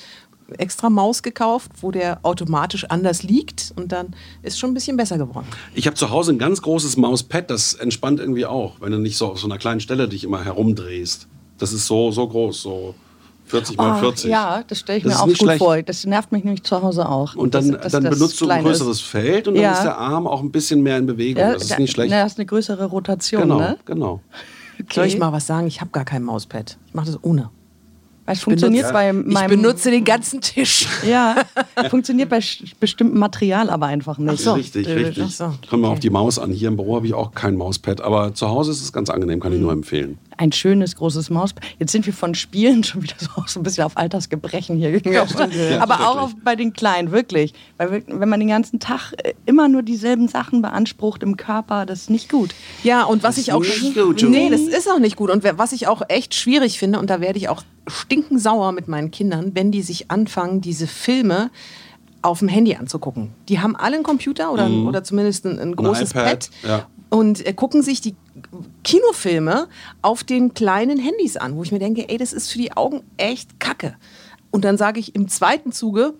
extra 0.58 0.90
Maus 0.90 1.22
gekauft, 1.22 1.70
wo 1.80 1.90
der 1.90 2.18
automatisch 2.22 2.84
anders 2.88 3.22
liegt 3.22 3.72
und 3.76 3.92
dann 3.92 4.14
ist 4.42 4.58
schon 4.58 4.70
ein 4.70 4.74
bisschen 4.74 4.96
besser 4.96 5.18
geworden. 5.18 5.46
Ich 5.74 5.86
habe 5.86 5.96
zu 5.96 6.10
Hause 6.10 6.32
ein 6.32 6.38
ganz 6.38 6.62
großes 6.62 6.96
Mauspad, 6.96 7.50
das 7.50 7.74
entspannt 7.74 8.20
irgendwie 8.20 8.46
auch, 8.46 8.80
wenn 8.80 8.92
du 8.92 8.98
nicht 8.98 9.16
so 9.16 9.26
auf 9.28 9.38
so 9.40 9.46
einer 9.46 9.58
kleinen 9.58 9.80
Stelle 9.80 10.08
dich 10.08 10.24
immer 10.24 10.44
herumdrehst. 10.44 11.26
Das 11.58 11.72
ist 11.72 11.86
so, 11.86 12.10
so 12.10 12.26
groß, 12.28 12.62
so 12.62 12.94
40 13.46 13.76
mal 13.76 13.90
Ah, 13.90 13.94
40. 13.98 14.30
Ja, 14.30 14.62
das 14.66 14.78
stelle 14.78 14.98
ich 14.98 15.04
Das 15.04 15.14
mir 15.14 15.20
auch 15.22 15.26
gut 15.26 15.36
schlecht. 15.38 15.58
vor. 15.58 15.82
Das 15.82 16.06
nervt 16.06 16.30
mich 16.32 16.44
nämlich 16.44 16.62
zu 16.62 16.80
Hause 16.80 17.08
auch. 17.08 17.34
Und 17.34 17.54
dann, 17.54 17.72
dass- 17.72 17.82
dass 17.82 17.92
dann 17.92 18.04
benutzt 18.04 18.40
du 18.40 18.48
ein 18.48 18.60
ist. 18.60 18.64
größeres 18.64 19.00
Feld 19.00 19.48
und 19.48 19.54
dann 19.54 19.62
Ja. 19.64 19.72
ist 19.72 19.82
der 19.82 19.98
Arm 19.98 20.26
auch 20.28 20.40
ein 20.40 20.52
bisschen 20.52 20.82
mehr 20.82 20.96
in 20.98 21.06
Bewegung. 21.06 21.42
Ja, 21.42 21.52
das 21.54 21.62
ist 21.62 21.72
da- 21.72 21.78
nicht 21.78 21.90
schlecht. 21.90 22.10
Na, 22.12 22.22
das 22.22 22.32
ist 22.32 22.38
eine 22.38 22.46
größere 22.46 22.84
Rotation, 22.86 23.42
genau, 23.42 23.58
ne? 23.58 23.76
genau. 23.84 24.20
Soll 24.92 25.06
ich 25.06 25.18
mal 25.18 25.32
was 25.32 25.46
sagen? 25.46 25.66
Ich 25.66 25.80
habe 25.80 25.90
gar 25.90 26.04
kein 26.04 26.22
Mauspad. 26.22 26.78
Ich 26.86 26.94
mache 26.94 27.06
das 27.06 27.18
ohne. 27.22 27.50
Weil 28.30 28.36
es 28.36 28.42
funktioniert 28.44 28.86
benutze- 28.86 28.92
bei 28.92 29.08
Ich 29.10 29.34
meinem... 29.34 29.50
benutze 29.60 29.90
den 29.90 30.04
ganzen 30.04 30.40
Tisch. 30.40 30.86
Ja, 31.08 31.34
funktioniert 31.90 32.28
bei 32.28 32.40
bestimmtem 32.78 33.18
Material 33.18 33.68
aber 33.70 33.86
einfach 33.86 34.18
nicht. 34.18 34.46
richtig, 34.46 34.86
Äh, 34.86 34.92
richtig. 34.92 35.24
ach 35.26 35.30
so. 35.30 35.52
Kommt 35.68 35.82
mal 35.82 35.88
auf 35.88 35.98
die 35.98 36.10
Maus 36.10 36.38
an. 36.38 36.52
Hier 36.52 36.68
im 36.68 36.76
Büro 36.76 36.94
habe 36.96 37.06
ich 37.08 37.14
auch 37.14 37.32
kein 37.32 37.56
Mauspad, 37.56 38.00
aber 38.00 38.32
zu 38.32 38.48
Hause 38.48 38.70
ist 38.70 38.82
es 38.82 38.92
ganz 38.92 39.10
angenehm, 39.10 39.40
kann 39.40 39.52
ich 39.52 39.60
nur 39.60 39.72
empfehlen. 39.72 40.18
Ein 40.40 40.52
schönes, 40.52 40.96
großes 40.96 41.28
Mauspad. 41.28 41.62
Jetzt 41.78 41.92
sind 41.92 42.06
wir 42.06 42.14
von 42.14 42.34
Spielen 42.34 42.82
schon 42.84 43.02
wieder 43.02 43.14
so, 43.18 43.28
so 43.46 43.60
ein 43.60 43.62
bisschen 43.62 43.84
auf 43.84 43.98
Altersgebrechen 43.98 44.78
hier 44.78 44.90
gekommen. 44.90 45.14
Ja, 45.52 45.80
aber 45.82 46.00
auch 46.08 46.18
auf, 46.18 46.30
bei 46.42 46.56
den 46.56 46.72
Kleinen, 46.72 47.10
wirklich. 47.12 47.52
Weil 47.76 47.92
wir- 47.92 48.02
wenn 48.06 48.28
man 48.28 48.40
den 48.40 48.48
ganzen 48.48 48.80
Tag 48.80 49.12
äh, 49.22 49.34
immer 49.44 49.68
nur 49.68 49.82
dieselben 49.82 50.28
Sachen 50.28 50.62
beansprucht 50.62 51.22
im 51.22 51.36
Körper, 51.36 51.84
das 51.84 52.00
ist 52.02 52.10
nicht 52.10 52.30
gut. 52.30 52.54
Ja, 52.82 53.04
und 53.04 53.22
was 53.22 53.36
ich 53.36 53.52
auch. 53.52 53.60
nicht 53.60 53.94
gut, 53.94 54.22
nee, 54.26 54.48
das 54.48 54.62
ist 54.62 54.88
auch 54.90 54.98
nicht 54.98 55.16
gut. 55.16 55.28
Und 55.28 55.44
was 55.44 55.72
ich 55.72 55.86
auch 55.88 56.00
echt 56.08 56.34
schwierig 56.34 56.78
finde, 56.78 56.98
und 57.00 57.10
da 57.10 57.20
werde 57.20 57.38
ich 57.38 57.50
auch 57.50 57.62
stinkensauer 57.86 58.72
mit 58.72 58.88
meinen 58.88 59.10
Kindern, 59.10 59.50
wenn 59.54 59.70
die 59.70 59.82
sich 59.82 60.10
anfangen, 60.10 60.62
diese 60.62 60.86
Filme 60.86 61.50
auf 62.22 62.38
dem 62.38 62.48
Handy 62.48 62.74
anzugucken. 62.76 63.30
Die 63.48 63.60
haben 63.60 63.76
alle 63.76 63.96
einen 63.96 64.04
Computer 64.04 64.52
oder, 64.52 64.68
oder 64.70 65.02
zumindest 65.04 65.44
ein, 65.46 65.58
ein 65.58 65.76
großes 65.76 66.10
iPad, 66.12 66.24
Pad. 66.24 66.50
ja. 66.66 66.86
Und 67.10 67.46
äh, 67.46 67.52
gucken 67.52 67.82
sich 67.82 68.00
die 68.00 68.14
Kinofilme 68.84 69.68
auf 70.00 70.24
den 70.24 70.54
kleinen 70.54 70.98
Handys 70.98 71.36
an, 71.36 71.56
wo 71.56 71.62
ich 71.62 71.72
mir 71.72 71.78
denke, 71.78 72.08
ey, 72.08 72.16
das 72.16 72.32
ist 72.32 72.50
für 72.50 72.58
die 72.58 72.72
Augen 72.72 73.02
echt 73.16 73.60
Kacke. 73.60 73.96
Und 74.50 74.64
dann 74.64 74.76
sage 74.78 75.00
ich 75.00 75.14
im 75.14 75.28
zweiten 75.28 75.72
Zuge, 75.72 76.14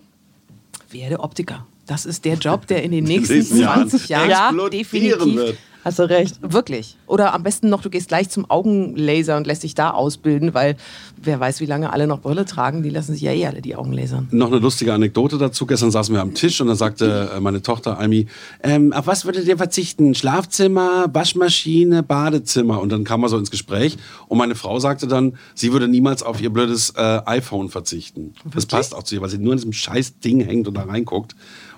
werde 0.91 1.19
Optiker. 1.19 1.65
Das 1.87 2.05
ist 2.05 2.25
der 2.25 2.35
Job, 2.35 2.67
der 2.67 2.83
in 2.83 2.91
den 2.91 3.03
nächsten 3.05 3.35
nächsten 3.35 3.57
Jahren 3.57 3.89
20 3.89 4.09
Jahren 4.09 4.29
explodieren 4.29 4.71
definitiv 4.71 5.35
wird. 5.35 5.57
Hast 5.83 5.99
du 5.99 6.09
recht. 6.09 6.37
Wirklich. 6.41 6.95
Oder 7.07 7.33
am 7.33 7.43
besten 7.43 7.69
noch, 7.69 7.81
du 7.81 7.89
gehst 7.89 8.07
gleich 8.07 8.29
zum 8.29 8.49
Augenlaser 8.49 9.37
und 9.37 9.47
lässt 9.47 9.63
dich 9.63 9.73
da 9.73 9.91
ausbilden, 9.91 10.53
weil 10.53 10.75
wer 11.17 11.39
weiß, 11.39 11.59
wie 11.59 11.65
lange 11.65 11.91
alle 11.91 12.05
noch 12.07 12.21
Brille 12.21 12.45
tragen, 12.45 12.83
die 12.83 12.89
lassen 12.89 13.13
sich 13.13 13.21
ja 13.21 13.31
eh 13.31 13.47
alle 13.47 13.61
die 13.61 13.75
Augen 13.75 13.91
lasern. 13.91 14.27
Noch 14.31 14.47
eine 14.47 14.59
lustige 14.59 14.93
Anekdote 14.93 15.37
dazu. 15.37 15.65
Gestern 15.65 15.91
saßen 15.91 16.13
wir 16.13 16.21
am 16.21 16.33
Tisch 16.33 16.61
und 16.61 16.67
dann 16.67 16.75
sagte 16.75 17.31
äh, 17.35 17.39
meine 17.39 17.61
Tochter 17.61 17.97
Almi, 17.97 18.27
ähm, 18.61 18.93
auf 18.93 19.07
was 19.07 19.25
würdet 19.25 19.47
ihr 19.47 19.57
verzichten? 19.57 20.13
Schlafzimmer, 20.13 21.07
Waschmaschine, 21.11 22.03
Badezimmer? 22.03 22.79
Und 22.79 22.91
dann 22.91 23.03
kam 23.03 23.23
er 23.23 23.29
so 23.29 23.37
ins 23.37 23.51
Gespräch 23.51 23.97
und 24.27 24.37
meine 24.37 24.55
Frau 24.55 24.79
sagte 24.79 25.07
dann, 25.07 25.37
sie 25.55 25.73
würde 25.73 25.87
niemals 25.87 26.21
auf 26.21 26.41
ihr 26.41 26.51
blödes 26.51 26.91
äh, 26.91 27.21
iPhone 27.25 27.69
verzichten. 27.69 28.33
Das 28.53 28.65
passt 28.65 28.93
auch 28.95 29.03
zu 29.03 29.15
ihr, 29.15 29.21
weil 29.21 29.29
sie 29.29 29.37
nur 29.39 29.53
in 29.53 29.57
diesem 29.57 29.73
scheiß 29.73 30.19
Ding 30.19 30.41
hängt 30.41 30.67
und 30.67 30.75
da 30.75 30.83
reinguckt. 30.83 31.35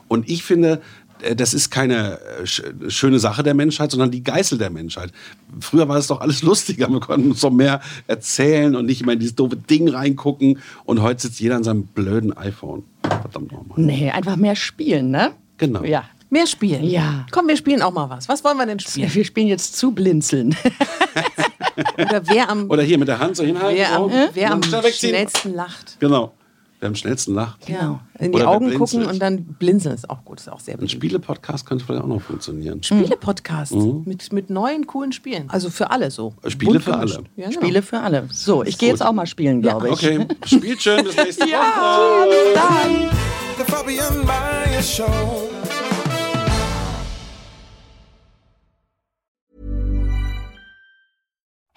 Und 0.07 0.29
ich 0.29 0.43
finde, 0.43 0.81
das 1.35 1.53
ist 1.53 1.69
keine 1.69 2.19
äh, 2.19 2.43
sch- 2.43 2.89
schöne 2.89 3.19
Sache 3.19 3.43
der 3.43 3.53
Menschheit, 3.53 3.91
sondern 3.91 4.11
die 4.11 4.23
Geißel 4.23 4.57
der 4.57 4.69
Menschheit. 4.69 5.11
Früher 5.59 5.87
war 5.87 5.97
es 5.97 6.07
doch 6.07 6.21
alles 6.21 6.41
lustiger. 6.43 6.89
Wir 6.89 6.99
konnten 6.99 7.31
uns 7.31 7.41
doch 7.41 7.51
mehr 7.51 7.81
erzählen 8.07 8.75
und 8.75 8.85
nicht 8.85 9.01
immer 9.01 9.13
in 9.13 9.19
dieses 9.19 9.35
doofe 9.35 9.55
Ding 9.55 9.87
reingucken. 9.89 10.59
Und 10.85 11.01
heute 11.01 11.21
sitzt 11.23 11.39
jeder 11.39 11.55
an 11.55 11.63
seinem 11.63 11.83
blöden 11.87 12.35
iPhone. 12.35 12.83
Verdammt 13.03 13.51
nochmal. 13.51 13.79
Nee, 13.79 14.11
einfach 14.11 14.35
mehr 14.35 14.55
spielen, 14.55 15.11
ne? 15.11 15.31
Genau. 15.57 15.83
Ja. 15.83 16.03
Mehr 16.29 16.47
spielen. 16.47 16.83
Ja. 16.83 17.27
Komm, 17.31 17.47
wir 17.47 17.55
spielen 17.57 17.81
auch 17.83 17.93
mal 17.93 18.09
was. 18.09 18.27
Was 18.27 18.43
wollen 18.43 18.57
wir 18.57 18.65
denn 18.65 18.79
spielen? 18.79 19.13
Wir 19.13 19.23
spielen 19.23 19.47
jetzt 19.47 19.77
zu 19.77 19.91
blinzeln. 19.91 20.55
Oder 21.97 22.27
wer 22.27 22.49
am, 22.49 22.69
Oder 22.69 22.83
hier 22.83 22.97
mit 22.97 23.07
der 23.07 23.19
Hand 23.19 23.35
so 23.35 23.43
hinhalten. 23.43 23.77
wer 23.77 23.91
am, 23.95 24.09
so. 24.09 24.29
wer 24.33 24.51
am 24.51 24.63
schnellsten 24.63 25.53
lacht? 25.53 25.97
Genau. 25.99 26.33
Wer 26.83 26.89
am 26.89 26.95
schnellsten 26.95 27.33
lacht. 27.33 27.65
Genau. 27.65 28.01
In 28.19 28.33
die 28.33 28.39
Oder 28.39 28.49
Augen 28.49 28.73
gucken 28.73 29.05
und 29.05 29.17
dann 29.21 29.45
blinzeln 29.57 29.95
ist 29.95 30.09
auch 30.09 30.25
gut. 30.25 30.41
Ist 30.41 30.51
auch 30.51 30.59
sehr 30.59 30.77
Ein. 30.77 30.89
Spiele-Podcast 30.89 31.65
könnte 31.65 31.85
vielleicht 31.85 32.03
auch 32.03 32.07
noch 32.07 32.21
funktionieren. 32.21 32.83
Spiele-Podcast 32.83 33.71
mit, 33.71 34.33
mit 34.33 34.49
neuen, 34.49 34.85
coolen 34.85 35.13
Spielen. 35.13 35.49
Also 35.49 35.69
für 35.69 35.91
alle 35.91 36.11
so. 36.11 36.33
Mhm. 36.43 36.49
Spiele 36.49 36.71
Bunt 36.73 36.83
für 36.83 36.97
alle. 36.97 37.23
Ja, 37.37 37.47
genau. 37.47 37.61
Spiele 37.61 37.81
für 37.83 38.01
alle. 38.01 38.27
So, 38.33 38.65
ich 38.65 38.77
gehe 38.77 38.89
jetzt 38.89 39.01
auch 39.01 39.13
mal 39.13 39.25
spielen, 39.25 39.61
glaube 39.61 39.87
ich. 39.87 39.93
Okay, 39.93 40.27
spielt 40.45 40.81
schön, 40.81 41.05
bis 41.05 41.15
nächste 41.23 41.45
Woche. 41.45 43.09
The 43.57 43.63
Fabian 43.63 44.27
Show. 44.83 45.52